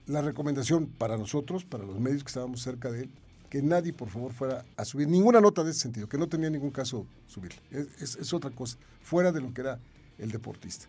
la 0.05 0.21
recomendación 0.21 0.85
para 0.85 1.17
nosotros, 1.17 1.63
para 1.63 1.85
los 1.85 1.97
medios 1.97 2.23
que 2.23 2.27
estábamos 2.27 2.61
cerca 2.61 2.91
de 2.91 3.03
él, 3.03 3.09
que 3.49 3.61
nadie, 3.61 3.93
por 3.93 4.09
favor, 4.09 4.33
fuera 4.33 4.65
a 4.75 4.83
subir 4.83 5.07
ninguna 5.07 5.39
nota 5.39 5.63
de 5.63 5.71
ese 5.71 5.79
sentido, 5.79 6.07
que 6.09 6.17
no 6.17 6.27
tenía 6.27 6.49
ningún 6.49 6.71
caso 6.71 7.05
subir. 7.27 7.53
Es, 7.71 7.87
es- 8.01 8.15
es 8.17 8.33
otra 8.33 8.51
cosa, 8.51 8.77
fuera 9.01 9.31
de 9.31 9.39
lo 9.39 9.53
que 9.53 9.61
era 9.61 9.79
el 10.19 10.29
deportista. 10.29 10.87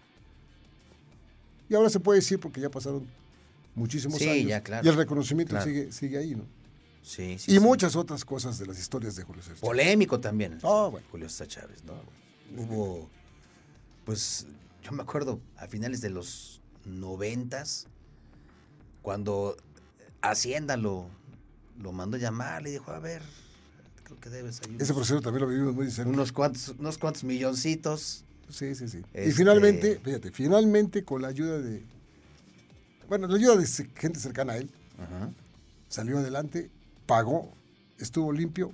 Y 1.70 1.76
ahora 1.76 1.88
se 1.90 2.00
puede 2.00 2.18
decir 2.18 2.40
porque 2.40 2.60
ya 2.60 2.70
pasaron 2.70 3.06
muchísimos 3.78 4.18
Sí, 4.18 4.28
años. 4.28 4.48
ya, 4.48 4.62
claro. 4.62 4.84
Y 4.86 4.88
el 4.90 4.96
reconocimiento 4.96 5.50
Claro. 5.52 5.64
sigue, 5.66 5.92
sigue 5.92 6.18
ahí, 6.18 6.34
¿no? 6.34 6.44
Sí, 7.02 7.38
sí. 7.38 7.52
y 7.52 7.54
sí. 7.54 7.60
muchas 7.60 7.96
otras 7.96 8.24
cosas 8.24 8.58
de 8.58 8.66
las 8.66 8.78
historias 8.78 9.16
de 9.16 9.22
Julio 9.22 9.42
César. 9.42 9.60
Polémico 9.60 10.20
también. 10.20 10.58
Ah, 10.62 10.88
bueno. 10.90 11.06
Julio 11.10 11.28
César 11.28 11.46
Chávez, 11.48 11.82
¿no? 11.84 11.94
Hubo, 12.62 13.08
pues, 14.04 14.46
yo 14.82 14.92
me 14.92 15.02
acuerdo 15.02 15.40
a 15.56 15.66
finales 15.68 16.00
de 16.02 16.10
los 16.10 16.60
noventas, 16.84 17.86
cuando 19.02 19.56
Hacienda 20.20 20.76
lo, 20.76 21.06
lo 21.80 21.92
mandó 21.92 22.16
llamar, 22.16 22.62
le 22.62 22.70
dijo, 22.72 22.90
a 22.90 22.98
ver, 22.98 23.22
creo 24.04 24.18
que 24.20 24.28
debes 24.30 24.60
ayudar. 24.62 24.82
Ese 24.82 24.92
proceso 24.94 25.20
también 25.20 25.42
lo 25.44 25.48
vivimos 25.48 25.74
muy 25.74 25.90
cerca. 25.90 26.10
Unos 26.10 26.32
cuantos, 26.32 26.74
unos 26.78 26.98
cuantos 26.98 27.24
milloncitos. 27.24 28.24
Sí, 28.50 28.74
sí, 28.74 28.88
sí. 28.88 28.98
Y 28.98 29.18
Este- 29.18 29.32
finalmente, 29.32 30.00
fíjate, 30.02 30.30
finalmente 30.32 31.04
con 31.04 31.22
la 31.22 31.28
ayuda 31.28 31.58
de, 31.58 31.82
bueno, 33.08 33.26
la 33.26 33.36
ayuda 33.36 33.56
de 33.56 33.66
gente 33.96 34.20
cercana 34.20 34.52
a 34.54 34.58
él, 34.58 34.70
Ajá. 34.98 35.30
salió 35.88 36.18
adelante, 36.18 36.70
pagó, 37.06 37.50
estuvo 37.98 38.32
limpio 38.32 38.72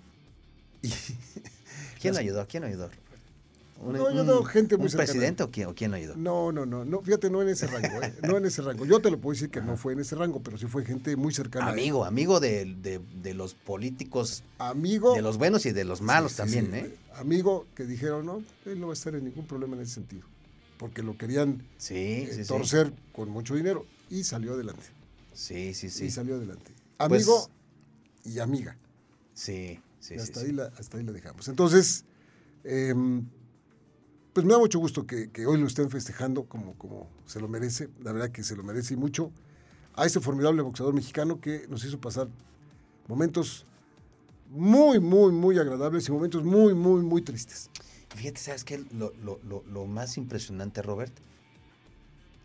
y 0.83 0.89
¿Quién 2.01 2.17
ayudó? 2.19 2.47
¿Quién 2.47 2.65
ayudó? 2.65 2.91
¿Un, 3.81 3.93
No, 3.95 4.07
ayudó 4.07 4.45
gente 4.45 4.77
muy 4.77 4.85
¿un 4.87 4.91
cercana. 4.91 5.07
presidente 5.07 5.43
o 5.43 5.51
quién, 5.51 5.67
o 5.69 5.75
quién 5.75 5.95
ayudó? 5.95 6.15
no, 6.17 6.53
no, 6.53 6.65
no, 6.65 6.85
no, 6.85 7.01
fíjate, 7.03 7.29
no 7.29 7.43
en 7.43 7.49
ese 7.49 7.67
rango, 7.67 8.03
¿eh? 8.03 8.15
no 8.23 8.37
en 8.37 8.45
ese 8.47 8.63
rango. 8.63 8.85
Yo 8.87 9.01
te 9.01 9.11
lo 9.11 9.19
puedo 9.21 9.35
decir 9.35 9.51
que 9.51 9.61
no 9.61 9.77
fue 9.77 9.93
en 9.95 10.01
ese 10.01 10.15
rango, 10.15 10.41
pero 10.43 10.57
sí 10.59 10.67
fue 10.67 10.85
gente 10.85 11.17
muy 11.17 11.35
cercana. 11.35 11.67
a 11.67 11.69
él. 11.73 11.79
Amigo, 11.81 12.05
amigo 12.05 12.39
de, 12.41 12.65
de- 12.67 13.01
de 13.23 13.35
los 13.35 13.55
políticos, 13.55 14.43
amigo, 14.59 15.15
de 15.15 15.23
los 15.23 15.39
buenos 15.39 15.67
y 15.67 15.73
de 15.73 15.85
los 15.85 16.01
malos 16.03 16.33
Sí, 16.33 16.37
sí, 16.37 16.43
también, 16.43 16.67
sí. 16.73 16.79
¿eh? 16.79 16.97
Amigo 17.17 17.67
que 17.75 17.85
dijeron, 17.85 18.27
no, 18.27 18.43
él 18.65 18.81
no 18.81 18.87
va 18.89 18.93
a 18.93 18.95
estar 18.95 19.15
en 19.17 19.25
ningún 19.25 19.47
problema 19.47 19.75
en 19.77 19.83
ese 19.83 19.95
sentido, 19.95 20.23
porque 20.79 21.03
lo 21.03 21.19
querían 21.19 21.63
eh, 21.91 22.45
torcer 22.47 22.93
con 23.13 23.29
mucho 23.29 23.55
dinero 23.57 23.85
y 24.11 24.25
salió 24.25 24.55
adelante. 24.55 24.85
Sí, 25.33 25.75
sí, 25.75 25.91
sí. 25.91 26.07
Y 26.07 26.11
salió 26.11 26.37
adelante. 26.37 26.73
Pues- 27.09 27.23
Amigo 27.29 27.49
y 28.25 28.39
amiga. 28.39 28.77
Sí, 29.35 29.81
sí, 30.01 30.15
Y 30.15 30.19
sí, 30.19 30.23
hasta, 30.23 30.41
sí. 30.41 30.47
Ahí 30.47 30.53
la, 30.53 30.67
hasta 30.79 30.97
ahí 30.99 31.03
la 31.05 31.13
dejamos. 31.13 31.49
Entonces, 31.49 32.05
em, 32.63 33.25
pues 34.33 34.47
me 34.47 34.53
da 34.53 34.59
mucho 34.59 34.79
gusto 34.79 35.07
que, 35.07 35.31
que 35.31 35.47
hoy 35.47 35.59
lo 35.61 35.67
estén 35.67 35.91
festejando 35.91 36.45
como, 36.45 36.75
como 36.75 37.09
se 37.27 37.41
lo 37.41 37.49
merece. 37.49 37.89
La 38.03 38.13
verdad 38.13 38.31
que 38.31 38.43
se 38.43 38.55
lo 38.57 38.63
merece 38.63 38.95
y 38.95 38.97
mucho. 38.97 39.31
A 39.97 40.07
ese 40.07 40.21
formidable 40.21 40.63
boxeador 40.63 40.93
mexicano 40.95 41.41
que 41.41 41.67
nos 41.69 41.85
hizo 41.85 42.01
pasar 42.01 42.29
momentos 43.09 43.65
muy, 44.51 44.99
muy, 45.01 45.33
muy 45.33 45.59
agradables 45.59 46.09
y 46.09 46.13
momentos 46.13 46.45
muy, 46.45 46.75
muy, 46.75 47.03
muy 47.03 47.23
tristes. 47.23 47.71
Fíjate, 48.15 48.39
¿sabes 48.41 48.65
qué? 48.65 48.85
Lo, 48.93 49.13
lo- 49.23 49.41
lo- 49.45 49.65
lo 49.65 49.87
más 49.87 50.17
impresionante, 50.17 50.83
Robert, 50.83 51.13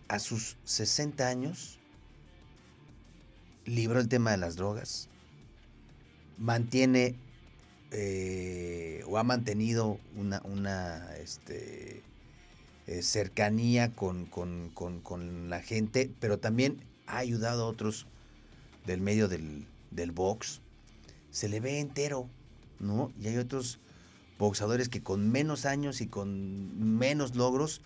a 0.09 0.19
sus 0.19 0.57
60 0.65 1.27
años, 1.27 1.79
libró 3.65 3.99
el 3.99 4.09
tema 4.09 4.31
de 4.31 4.37
las 4.37 4.55
drogas, 4.55 5.07
mantiene 6.37 7.15
eh, 7.91 9.03
o 9.07 9.17
ha 9.17 9.23
mantenido 9.23 9.99
una, 10.15 11.15
este, 11.17 12.03
eh, 12.87 13.01
cercanía 13.03 13.95
con, 13.95 14.29
la 15.47 15.61
gente, 15.61 16.11
pero 16.19 16.39
también 16.39 16.83
ha 17.05 17.17
ayudado 17.17 17.63
a 17.63 17.67
otros 17.67 18.07
del 18.85 19.01
medio 19.01 19.27
del, 19.27 19.67
del 19.91 20.11
box. 20.11 20.61
Se 21.29 21.49
le 21.49 21.59
ve 21.59 21.79
entero, 21.79 22.27
¿no? 22.79 23.11
Y 23.19 23.27
hay 23.27 23.37
otros 23.37 23.79
boxeadores 24.39 24.89
que 24.89 25.03
con 25.03 25.29
menos 25.29 25.65
años 25.65 26.01
y 26.01 26.07
con 26.07 26.97
menos 26.97 27.35
logros 27.35 27.81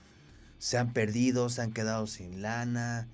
se 0.60 0.78
han 0.78 0.94
perdido, 0.94 1.50
se 1.50 1.62
han 1.62 1.72
quedado 1.72 2.08
sin 2.08 2.42
lana, 2.42 3.08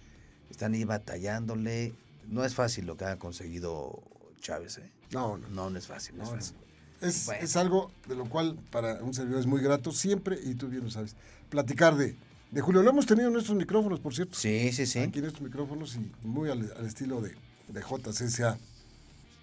están 0.50 0.74
ahí 0.74 0.84
batallándole. 0.84 1.94
No 2.28 2.46
es 2.46 2.54
fácil 2.54 2.86
lo 2.86 2.96
que 2.98 3.06
ha 3.06 3.18
conseguido 3.18 4.02
Chávez, 4.42 4.78
¿eh? 4.78 4.92
No, 5.12 5.38
no. 5.38 5.48
No, 5.50 5.70
no 5.70 5.78
es 5.80 5.88
fácil, 5.88 6.18
no, 6.18 6.24
No, 6.26 6.30
es 6.30 6.36
fácil. 6.36 6.58
Es, 7.02 7.26
Bueno. 7.26 7.42
es 7.44 7.56
algo 7.56 7.92
de 8.08 8.16
lo 8.16 8.26
cual 8.30 8.58
para 8.72 9.02
un 9.02 9.14
servidor 9.14 9.40
es 9.40 9.46
muy 9.48 9.62
grato 9.62 9.92
siempre, 9.92 10.38
y 10.44 10.54
tú 10.56 10.68
bien 10.68 10.84
lo 10.84 10.92
sabes, 10.92 11.16
platicar 11.50 11.96
de, 11.96 12.16
de 12.52 12.62
Julio. 12.62 12.84
Lo 12.84 12.90
hemos 12.90 13.06
tenido 13.06 13.28
en 13.28 13.34
nuestros 13.34 13.58
micrófonos, 13.58 14.00
por 14.00 14.14
cierto. 14.14 14.38
Sí, 14.38 14.72
sí, 14.74 14.86
sí. 14.86 15.00
Aquí 15.00 15.20
en 15.20 15.26
estos 15.26 15.42
micrófonos 15.42 15.96
y 15.96 16.12
muy 16.28 16.50
al, 16.50 16.72
al 16.78 16.86
estilo 16.86 17.22
de, 17.22 17.36
de 17.70 17.82
JC 17.82 18.28
se 18.30 18.44
ha, 18.44 18.58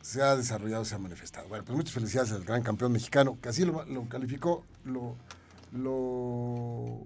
se 0.03 0.23
ha 0.23 0.37
desarrollado, 0.37 0.85
se 0.85 0.95
ha 0.95 0.99
manifestado. 0.99 1.49
Bueno, 1.49 1.65
pues 1.65 1.77
muchas 1.77 1.95
felicidades 1.95 2.31
al 2.33 2.45
gran 2.45 2.63
campeón 2.63 2.93
mexicano, 2.93 3.39
que 3.43 3.49
así 3.49 3.65
lo, 3.65 3.85
lo 3.87 4.07
calificó, 4.09 4.63
lo, 4.85 5.17
lo, 5.73 7.01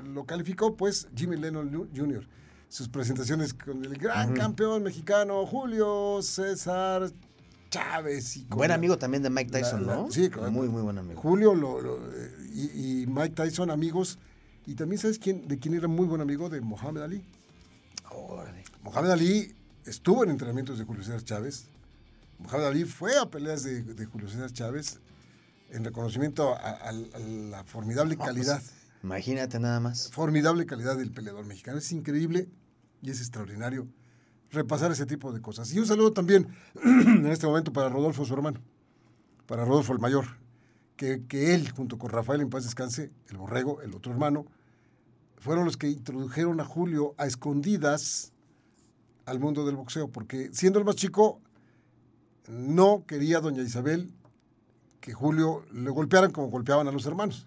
lo 0.00 0.24
calificó 0.24 0.76
pues 0.76 1.08
Jimmy 1.14 1.36
Lennon 1.36 1.70
Jr. 1.94 2.26
Sus 2.68 2.88
presentaciones 2.88 3.52
con 3.54 3.84
el 3.84 3.96
gran 3.96 4.32
campeón 4.34 4.82
mexicano 4.84 5.44
Julio 5.46 6.20
César 6.22 7.10
Chávez. 7.70 8.36
Y 8.36 8.44
con 8.44 8.58
Buen 8.58 8.70
amigo 8.70 8.96
también 8.98 9.22
de 9.22 9.30
Mike 9.30 9.50
Tyson, 9.50 9.86
la- 9.86 9.96
¿no? 9.96 10.10
sí, 10.10 10.30
muy, 10.50 10.68
muy 10.68 10.82
buen 10.82 10.98
amigo. 10.98 11.20
Julio 11.20 11.54
lo- 11.54 11.80
lo, 11.80 11.98
y, 12.52 13.02
y 13.02 13.06
Mike 13.06 13.30
Tyson, 13.34 13.70
amigos. 13.70 14.18
Y 14.66 14.74
también, 14.74 15.00
¿sabes 15.00 15.18
quién, 15.18 15.48
de 15.48 15.58
quién 15.58 15.74
era 15.74 15.88
muy 15.88 16.06
buen 16.06 16.20
amigo? 16.20 16.48
De 16.48 16.60
Mohamed 16.60 17.02
Ali. 17.02 17.24
Órale. 18.10 18.64
Mohamed 18.82 19.10
Ali 19.10 19.54
estuvo 19.84 20.22
en 20.24 20.30
entrenamientos 20.30 20.78
de 20.78 20.84
Julio 20.84 21.02
César 21.02 21.22
Chávez. 21.24 21.66
Mohamed 22.38 22.64
Ali 22.66 22.84
fue 22.84 23.16
a 23.18 23.26
peleas 23.26 23.62
de, 23.62 23.82
de 23.82 24.04
Julio 24.06 24.28
César 24.28 24.52
Chávez 24.52 24.98
en 25.70 25.84
reconocimiento 25.84 26.54
a, 26.54 26.70
a- 26.70 26.88
a 26.88 26.92
la 26.92 27.64
formidable 27.64 28.14
No, 28.14 28.18
pues, 28.18 28.28
calidad, 28.28 28.62
Imagínate 29.02 29.58
nada 29.58 29.80
más. 29.80 30.10
formidable 30.10 30.66
calidad 30.66 30.96
del 30.96 31.10
peleador 31.10 31.46
mexicano. 31.46 31.78
Es 31.78 31.90
increíble 31.92 32.48
y 33.02 33.10
es 33.10 33.20
extraordinario 33.20 33.88
repasar 34.50 34.90
ese 34.92 35.06
tipo 35.06 35.32
de 35.32 35.40
cosas. 35.40 35.72
Y 35.72 35.78
un 35.78 35.86
saludo 35.86 36.12
también 36.12 36.48
en 36.84 37.26
este 37.26 37.46
momento 37.46 37.72
para 37.72 37.88
Rodolfo, 37.88 38.24
su 38.24 38.34
hermano, 38.34 38.60
para 39.46 39.64
Rodolfo 39.64 39.92
el 39.92 40.00
mayor, 40.00 40.26
que, 40.96 41.24
que 41.26 41.54
él, 41.54 41.70
junto 41.70 41.98
con 41.98 42.10
Rafael 42.10 42.40
en 42.40 42.50
paz 42.50 42.64
descanse, 42.64 43.10
el 43.28 43.36
borrego, 43.36 43.80
el 43.82 43.94
otro 43.94 44.12
hermano, 44.12 44.46
fueron 45.38 45.64
los 45.64 45.76
que 45.76 45.88
introdujeron 45.88 46.60
a 46.60 46.64
Julio 46.64 47.14
a 47.16 47.26
escondidas 47.26 48.32
al 49.24 49.38
mundo 49.38 49.64
del 49.64 49.76
boxeo, 49.76 50.08
porque 50.08 50.50
siendo 50.52 50.78
el 50.78 50.84
más 50.84 50.96
chico, 50.96 51.40
no 52.48 53.04
quería 53.06 53.40
doña 53.40 53.62
Isabel 53.62 54.12
que 55.00 55.14
Julio 55.14 55.64
le 55.72 55.90
golpearan 55.90 56.32
como 56.32 56.48
golpeaban 56.48 56.88
a 56.88 56.92
los 56.92 57.06
hermanos. 57.06 57.46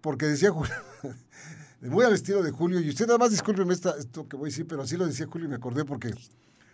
Porque 0.00 0.26
decía 0.26 0.50
Julio, 0.50 0.74
muy 1.80 2.04
al 2.04 2.12
estilo 2.14 2.42
de 2.42 2.50
Julio, 2.50 2.80
y 2.80 2.88
usted 2.88 3.06
nada 3.06 3.18
más 3.18 3.30
discúlpeme 3.30 3.74
esta, 3.74 3.96
esto 3.98 4.28
que 4.28 4.36
voy 4.36 4.48
a 4.48 4.50
decir, 4.50 4.66
pero 4.66 4.82
así 4.82 4.96
lo 4.96 5.06
decía 5.06 5.26
Julio 5.26 5.46
y 5.46 5.50
me 5.50 5.56
acordé 5.56 5.84
porque, 5.84 6.12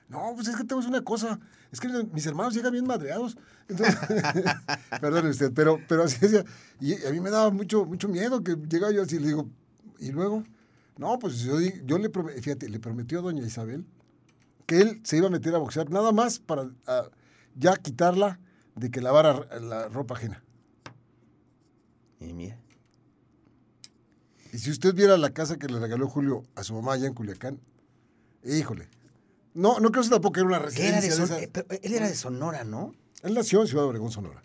no, 0.08 0.32
pues 0.34 0.48
es 0.48 0.56
que 0.56 0.64
tengo 0.64 0.82
una 0.86 1.02
cosa, 1.02 1.40
es 1.72 1.80
que 1.80 1.88
mis 2.12 2.26
hermanos 2.26 2.54
llegan 2.54 2.72
bien 2.72 2.86
madreados. 2.86 3.36
Entonces, 3.68 3.96
perdone 5.00 5.30
usted, 5.30 5.52
pero, 5.54 5.80
pero 5.88 6.04
así 6.04 6.18
decía, 6.20 6.44
y 6.80 6.94
a 7.06 7.10
mí 7.10 7.20
me 7.20 7.30
daba 7.30 7.50
mucho, 7.50 7.84
mucho 7.86 8.08
miedo 8.08 8.42
que 8.44 8.56
llegaba 8.68 8.92
yo 8.92 9.02
así, 9.02 9.18
le 9.18 9.28
digo, 9.28 9.48
y 9.98 10.12
luego, 10.12 10.44
no, 10.98 11.18
pues 11.18 11.38
yo, 11.40 11.58
yo 11.60 11.98
le, 11.98 12.10
prome- 12.12 12.40
fíjate, 12.40 12.68
le 12.68 12.78
prometió 12.78 13.20
a 13.20 13.22
doña 13.22 13.44
Isabel 13.46 13.84
que 14.66 14.80
él 14.80 15.00
se 15.04 15.16
iba 15.18 15.26
a 15.26 15.30
meter 15.30 15.54
a 15.54 15.58
boxear 15.58 15.90
nada 15.90 16.12
más 16.12 16.38
para 16.38 16.70
ah, 16.86 17.08
ya 17.54 17.76
quitarla 17.76 18.38
de 18.76 18.90
que 18.90 19.00
lavara 19.00 19.46
la 19.60 19.88
ropa 19.88 20.14
ajena. 20.14 20.42
Y 22.20 22.32
mira. 22.32 22.58
Y 24.54 24.58
si 24.58 24.70
usted 24.70 24.94
viera 24.94 25.16
la 25.18 25.30
casa 25.30 25.56
que 25.58 25.66
le 25.66 25.80
regaló 25.80 26.08
Julio 26.08 26.44
a 26.54 26.62
su 26.62 26.74
mamá 26.74 26.92
allá 26.92 27.08
en 27.08 27.14
Culiacán, 27.14 27.58
híjole. 28.44 28.86
No, 29.52 29.80
no 29.80 29.90
creo 29.90 30.04
que 30.04 30.10
tampoco 30.10 30.38
era 30.38 30.46
una 30.46 30.58
¿Qué 30.68 30.86
era 30.86 31.00
de 31.00 31.08
residencia. 31.08 31.36
de 31.38 31.42
eh, 31.42 31.50
pero 31.52 31.66
él 31.82 31.92
era 31.92 32.06
de 32.06 32.14
Sonora, 32.14 32.62
¿no? 32.62 32.92
Él 33.24 33.34
nació 33.34 33.62
en 33.62 33.66
Ciudad 33.66 33.84
Obregón, 33.84 34.12
Sonora. 34.12 34.44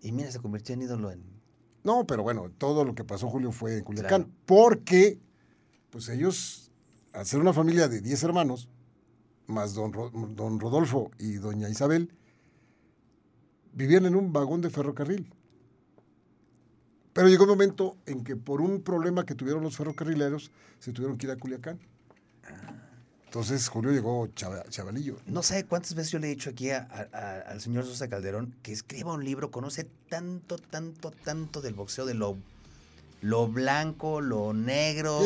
Y 0.00 0.12
mira, 0.12 0.30
se 0.30 0.38
convirtió 0.38 0.74
en 0.76 0.82
ídolo 0.82 1.10
en... 1.10 1.24
No, 1.82 2.06
pero 2.06 2.22
bueno, 2.22 2.52
todo 2.56 2.84
lo 2.84 2.94
que 2.94 3.02
pasó 3.02 3.28
Julio 3.28 3.50
fue 3.50 3.78
en 3.78 3.84
Culiacán. 3.84 4.22
Claro. 4.24 4.38
Porque, 4.46 5.18
pues 5.90 6.08
ellos, 6.08 6.70
al 7.12 7.26
ser 7.26 7.40
una 7.40 7.52
familia 7.52 7.88
de 7.88 8.00
10 8.00 8.22
hermanos, 8.22 8.68
más 9.48 9.74
don, 9.74 9.92
Ro- 9.92 10.10
don 10.12 10.60
Rodolfo 10.60 11.10
y 11.18 11.32
doña 11.34 11.68
Isabel, 11.68 12.12
vivían 13.72 14.06
en 14.06 14.14
un 14.14 14.32
vagón 14.32 14.60
de 14.60 14.70
ferrocarril. 14.70 15.32
Pero 17.18 17.28
llegó 17.28 17.42
un 17.42 17.50
momento 17.50 17.96
en 18.06 18.22
que 18.22 18.36
por 18.36 18.60
un 18.60 18.80
problema 18.80 19.26
que 19.26 19.34
tuvieron 19.34 19.60
los 19.60 19.76
ferrocarrileros, 19.76 20.52
se 20.78 20.92
tuvieron 20.92 21.18
que 21.18 21.26
ir 21.26 21.32
a 21.32 21.36
Culiacán. 21.36 21.80
Entonces 23.24 23.66
Julio 23.66 23.90
llegó 23.90 24.28
chavalillo. 24.28 25.16
No 25.26 25.42
sabe 25.42 25.64
cuántas 25.64 25.96
veces 25.96 26.12
yo 26.12 26.20
le 26.20 26.28
he 26.28 26.30
dicho 26.30 26.50
aquí 26.50 26.70
a, 26.70 26.82
al 27.48 27.60
señor 27.60 27.86
Sosa 27.86 28.06
Calderón 28.06 28.54
que 28.62 28.70
escriba 28.70 29.14
un 29.14 29.24
libro, 29.24 29.50
conoce 29.50 29.90
tanto, 30.08 30.58
tanto, 30.58 31.10
tanto 31.10 31.60
del 31.60 31.74
boxeo, 31.74 32.06
de 32.06 32.14
lo, 32.14 32.36
lo 33.20 33.48
blanco, 33.48 34.20
lo 34.20 34.52
negro, 34.54 35.20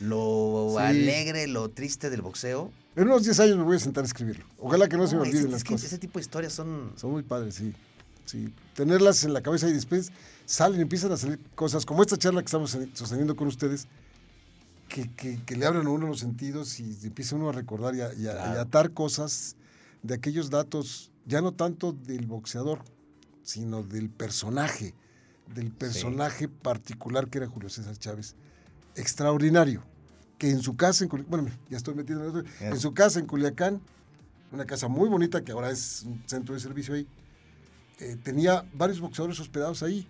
lo 0.00 0.80
alegre, 0.80 1.46
lo 1.46 1.68
triste 1.68 2.10
del 2.10 2.22
boxeo. 2.22 2.72
En 2.96 3.04
unos 3.04 3.22
10 3.22 3.38
años 3.38 3.56
me 3.56 3.62
voy 3.62 3.76
a 3.76 3.78
sentar 3.78 4.02
a 4.02 4.08
escribirlo. 4.08 4.46
Ojalá 4.58 4.88
que 4.88 4.96
no, 4.96 5.06
se 5.06 5.14
me 5.14 5.22
olviden 5.22 5.52
las 5.52 5.62
cosas. 5.62 5.84
Ese 5.84 5.98
tipo 5.98 6.18
de 6.18 6.24
historias 6.24 6.52
son... 6.52 6.92
Son 6.96 7.12
muy 7.12 7.22
padres, 7.22 7.54
sí. 7.54 7.72
Sí. 8.30 8.52
Tenerlas 8.74 9.24
en 9.24 9.32
la 9.32 9.42
cabeza 9.42 9.68
y 9.68 9.72
después 9.72 10.12
salen, 10.46 10.80
empiezan 10.80 11.12
a 11.12 11.16
salir 11.16 11.38
cosas 11.54 11.84
como 11.84 12.02
esta 12.02 12.16
charla 12.16 12.40
que 12.40 12.46
estamos 12.46 12.76
sosteniendo 12.94 13.36
con 13.36 13.48
ustedes 13.48 13.88
que, 14.88 15.56
le 15.56 15.66
abran 15.66 15.86
a 15.86 15.90
uno 15.90 16.08
los 16.08 16.20
sentidos 16.20 16.80
y 16.80 16.96
empieza 17.04 17.36
uno 17.36 17.48
a 17.48 17.52
recordar 17.52 17.94
y 17.94 18.26
a, 18.26 18.60
atar 18.60 18.92
cosas 18.92 19.56
de 20.02 20.14
aquellos 20.14 20.50
datos, 20.50 21.12
ya 21.26 21.40
no 21.40 21.52
tanto 21.52 21.92
del 21.92 22.26
boxeador, 22.26 22.80
sino 23.42 23.82
del 23.82 24.10
personaje, 24.10 24.94
del 25.54 25.70
personaje 25.70 26.48
particular 26.48 27.28
que 27.28 27.38
era 27.38 27.46
Julio 27.46 27.68
César 27.68 27.96
Chávez. 27.96 28.34
Extraordinario. 28.96 29.82
Que 30.38 30.50
en 30.50 30.62
su 30.62 30.74
casa, 30.74 31.04
en 31.04 31.26
bueno, 31.28 31.48
ya 31.68 31.76
estoy 31.76 31.94
metido 31.94 32.40
en, 32.40 32.46
en 32.60 32.80
su 32.80 32.94
casa 32.94 33.20
en 33.20 33.26
Culiacán, 33.26 33.80
una 34.52 34.64
casa 34.64 34.88
muy 34.88 35.08
bonita 35.08 35.44
que 35.44 35.52
ahora 35.52 35.70
es 35.70 36.02
un 36.02 36.22
centro 36.26 36.54
de 36.54 36.60
servicio 36.60 36.94
ahí, 36.94 37.06
eh, 38.00 38.16
tenía 38.22 38.64
varios 38.72 39.00
boxeadores 39.00 39.38
hospedados 39.40 39.82
ahí 39.82 40.06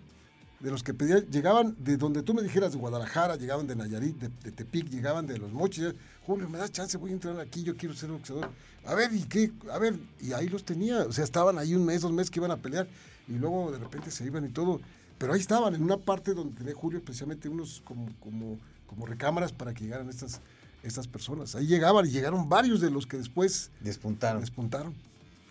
de 0.61 0.69
los 0.69 0.83
que 0.83 0.93
pedían, 0.93 1.25
llegaban 1.27 1.75
de 1.79 1.97
donde 1.97 2.21
tú 2.21 2.33
me 2.33 2.43
dijeras, 2.43 2.71
de 2.71 2.77
Guadalajara, 2.77 3.35
llegaban 3.35 3.65
de 3.67 3.75
Nayarit, 3.75 4.15
de, 4.17 4.51
Tepic, 4.51 4.89
llegaban 4.89 5.25
de 5.25 5.37
Los 5.37 5.51
Mochis. 5.51 5.93
Julio, 6.25 6.47
me 6.47 6.57
das 6.59 6.71
chance, 6.71 6.97
voy 6.97 7.11
a 7.11 7.13
entrar 7.13 7.39
aquí, 7.39 7.63
yo 7.63 7.75
quiero 7.75 7.95
ser 7.95 8.11
boxeador. 8.11 8.49
A 8.85 8.93
ver, 8.93 9.11
¿y 9.13 9.23
qué? 9.23 9.51
A 9.71 9.79
ver, 9.79 9.99
y 10.19 10.33
ahí 10.33 10.47
los 10.49 10.63
tenía. 10.63 11.01
O 11.01 11.11
sea, 11.11 11.23
estaban 11.23 11.57
ahí 11.57 11.73
un 11.75 11.83
mes, 11.83 12.01
dos 12.01 12.11
meses 12.11 12.29
que 12.29 12.39
iban 12.39 12.51
a 12.51 12.57
pelear 12.57 12.87
y 13.27 13.33
luego 13.33 13.71
de 13.71 13.79
repente 13.79 14.11
se 14.11 14.23
iban 14.23 14.45
y 14.45 14.49
todo. 14.49 14.79
Pero 15.17 15.33
ahí 15.33 15.39
estaban, 15.39 15.75
en 15.75 15.83
una 15.83 15.97
parte 15.97 16.33
donde 16.33 16.55
tenía 16.55 16.73
Julio 16.75 16.99
especialmente 16.99 17.49
unos 17.49 17.81
como, 17.83 18.07
como, 18.19 18.59
como 18.87 19.05
recámaras 19.05 19.51
para 19.51 19.73
que 19.73 19.83
llegaran 19.83 20.09
estas, 20.09 20.41
estas 20.83 21.07
personas. 21.07 21.55
Ahí 21.55 21.65
llegaban 21.65 22.05
y 22.05 22.09
llegaron 22.09 22.49
varios 22.49 22.81
de 22.81 22.91
los 22.91 23.07
que 23.07 23.17
después... 23.17 23.71
Despuntaron. 23.81 24.41
Despuntaron. 24.41 24.95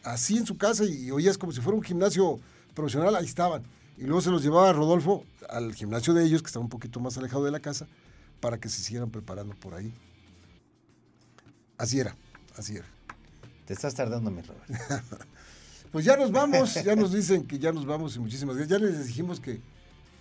Así 0.03 0.37
en 0.37 0.47
su 0.47 0.57
casa 0.57 0.85
y 0.85 1.11
oías 1.11 1.37
como 1.37 1.53
si 1.53 1.61
fuera 1.61 1.77
un 1.77 1.85
gimnasio 1.85 2.41
profesional, 2.75 3.15
ahí 3.17 3.27
estaban 3.27 3.63
y 4.01 4.05
luego 4.05 4.23
se 4.23 4.31
los 4.31 4.43
llevaba 4.43 4.73
Rodolfo 4.73 5.27
al 5.51 5.75
gimnasio 5.75 6.15
de 6.15 6.25
ellos, 6.25 6.41
que 6.41 6.47
estaba 6.47 6.65
un 6.65 6.71
poquito 6.71 7.01
más 7.01 7.19
alejado 7.19 7.45
de 7.45 7.51
la 7.51 7.61
casa, 7.61 7.87
para 8.41 8.59
que 8.59 8.71
se 8.71 8.83
siguieran 8.83 9.11
preparando 9.11 9.55
por 9.55 9.75
ahí. 9.75 9.93
Así 11.77 12.01
era, 12.01 12.17
así 12.57 12.77
era. 12.77 12.87
Te 13.67 13.75
estás 13.75 13.95
tardando, 13.95 14.31
mi 14.31 14.41
Robert. 14.41 14.65
pues 15.93 16.07
ya 16.07 16.17
nos 16.17 16.33
vamos, 16.33 16.83
ya 16.83 16.97
nos 16.97 17.13
dicen 17.13 17.47
que 17.47 17.59
ya 17.59 17.73
nos 17.73 17.85
vamos 17.85 18.17
y 18.17 18.21
muchísimas 18.21 18.57
gracias. 18.57 18.81
Ya 18.81 18.87
les 18.87 19.07
dijimos 19.07 19.39
que 19.39 19.61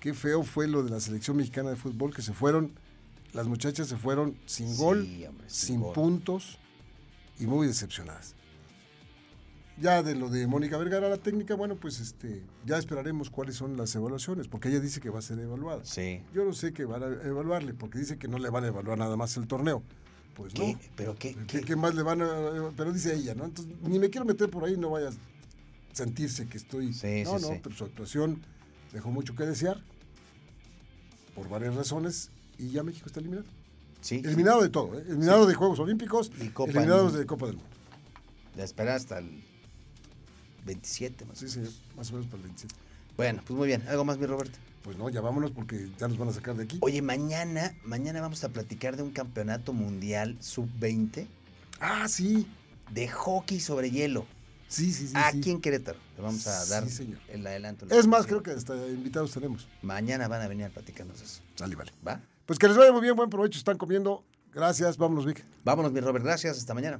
qué 0.01 0.13
feo 0.13 0.43
fue 0.43 0.67
lo 0.67 0.83
de 0.83 0.89
la 0.89 0.99
selección 0.99 1.37
mexicana 1.37 1.69
de 1.69 1.77
fútbol, 1.77 2.13
que 2.13 2.21
se 2.21 2.33
fueron, 2.33 2.73
las 3.31 3.47
muchachas 3.47 3.87
se 3.87 3.95
fueron 3.95 4.37
sin 4.45 4.75
gol, 4.75 5.07
sin, 5.47 5.81
puntos 5.93 6.57
y 7.39 7.45
muy 7.45 7.65
decepcionadas. 7.65 8.35
Ya 9.81 10.03
de 10.03 10.15
lo 10.15 10.29
de 10.29 10.45
Mónica 10.45 10.77
Vergara, 10.77 11.07
la 11.07 11.17
técnica, 11.17 11.55
bueno, 11.55 11.75
pues 11.75 11.99
este, 11.99 12.43
ya 12.65 12.77
esperaremos 12.77 13.29
cuáles 13.29 13.55
son 13.55 13.77
las 13.77 13.95
evaluaciones, 13.95 14.47
porque 14.47 14.67
ella 14.69 14.79
dice 14.79 14.99
que 14.99 15.09
va 15.09 15.19
a 15.19 15.21
ser 15.21 15.39
evaluada. 15.39 15.85
Sí. 15.85 16.21
Yo 16.33 16.43
no 16.43 16.53
sé 16.53 16.73
qué 16.73 16.83
van 16.83 17.03
a 17.03 17.07
evaluarle, 17.07 17.73
porque 17.73 17.97
dice 17.99 18.17
que 18.17 18.27
no 18.27 18.39
le 18.39 18.49
van 18.49 18.65
a 18.65 18.67
evaluar 18.67 18.97
nada 18.97 19.15
más 19.15 19.37
el 19.37 19.47
torneo. 19.47 19.81
Pues 20.35 20.53
¿Qué? 20.53 20.77
¿Pero 20.95 21.15
qué, 21.17 21.35
qué? 21.47 21.75
más 21.75 21.95
le 21.95 22.03
van 22.03 22.21
a.? 22.21 22.71
Pero 22.75 22.91
dice 22.91 23.15
ella, 23.15 23.35
¿no? 23.35 23.45
Entonces, 23.45 23.73
ni 23.81 23.99
me 23.99 24.09
quiero 24.09 24.25
meter 24.25 24.49
por 24.49 24.65
ahí, 24.65 24.77
no 24.77 24.89
vaya 24.89 25.09
a 25.09 25.13
sentirse 25.93 26.47
que 26.47 26.57
estoy. 26.57 26.93
Sí, 26.93 27.23
no, 27.23 27.39
sí, 27.39 27.45
no, 27.49 27.59
pero 27.61 27.75
su 27.75 27.85
actuación 27.85 28.41
dejó 28.91 29.11
mucho 29.11 29.35
que 29.35 29.45
desear, 29.45 29.81
por 31.35 31.47
varias 31.47 31.75
razones, 31.75 32.31
y 32.57 32.69
ya 32.69 32.83
México 32.83 33.07
está 33.07 33.19
eliminado. 33.19 33.47
Sí. 34.01 34.21
Eliminado 34.25 34.61
de 34.61 34.69
todo, 34.69 34.97
¿eh? 34.97 35.03
Eliminado 35.07 35.45
de 35.45 35.53
Juegos 35.53 35.79
Olímpicos, 35.79 36.31
y 36.41 36.49
Copa 36.49 36.71
eliminados 36.71 37.13
de 37.13 37.25
Copa 37.25 37.47
del 37.47 37.55
Mundo. 37.55 37.69
Ya 38.55 38.63
espera 38.63 38.95
hasta 38.95 39.19
el 39.19 39.48
27 40.65 41.25
más 41.25 41.41
o 41.41 41.45
menos. 41.45 41.53
Sí, 41.53 41.65
sí, 41.65 41.81
más 41.95 42.09
o 42.09 42.13
menos 42.13 42.27
para 42.27 42.37
el 42.37 42.43
27. 42.43 42.75
Bueno, 43.17 43.41
pues 43.45 43.57
muy 43.57 43.67
bien. 43.67 43.83
¿Algo 43.87 44.05
más, 44.05 44.17
mi 44.17 44.25
Roberto? 44.25 44.57
Pues 44.83 44.97
no, 44.97 45.09
ya 45.09 45.21
vámonos 45.21 45.51
porque 45.51 45.89
ya 45.99 46.07
nos 46.07 46.17
van 46.17 46.29
a 46.29 46.33
sacar 46.33 46.55
de 46.55 46.63
aquí. 46.63 46.77
Oye, 46.81 47.01
mañana, 47.01 47.75
mañana 47.83 48.21
vamos 48.21 48.43
a 48.43 48.49
platicar 48.49 48.95
de 48.95 49.03
un 49.03 49.11
campeonato 49.11 49.73
mundial 49.73 50.37
sub-20. 50.39 51.27
Ah, 51.79 52.07
sí. 52.07 52.47
De 52.91 53.07
hockey 53.09 53.59
sobre 53.59 53.91
hielo. 53.91 54.25
Sí, 54.69 54.93
sí, 54.93 55.07
sí. 55.07 55.13
Aquí 55.15 55.51
en 55.51 55.61
Querétaro. 55.61 55.99
Le 56.15 56.23
vamos 56.23 56.45
a 56.47 56.65
dar 56.67 56.85
el 57.27 57.47
adelanto. 57.47 57.87
Es 57.89 58.07
más, 58.07 58.25
creo 58.25 58.43
que 58.43 58.51
hasta 58.51 58.75
invitados 58.87 59.31
tenemos. 59.31 59.67
Mañana 59.81 60.27
van 60.27 60.41
a 60.41 60.47
venir 60.47 60.65
a 60.65 60.69
platicarnos 60.69 61.21
eso. 61.21 61.41
Sale, 61.55 61.75
vale. 61.75 61.91
¿Va? 62.07 62.21
Pues 62.45 62.57
que 62.57 62.67
les 62.67 62.77
vaya 62.77 62.91
muy 62.91 63.01
bien, 63.01 63.15
buen 63.15 63.29
provecho. 63.29 63.57
Están 63.57 63.77
comiendo. 63.77 64.23
Gracias. 64.53 64.97
Vámonos, 64.97 65.25
Vic. 65.25 65.43
Vámonos, 65.63 65.91
mi 65.91 65.99
Robert. 65.99 66.23
Gracias. 66.23 66.57
Hasta 66.57 66.73
mañana. 66.73 66.99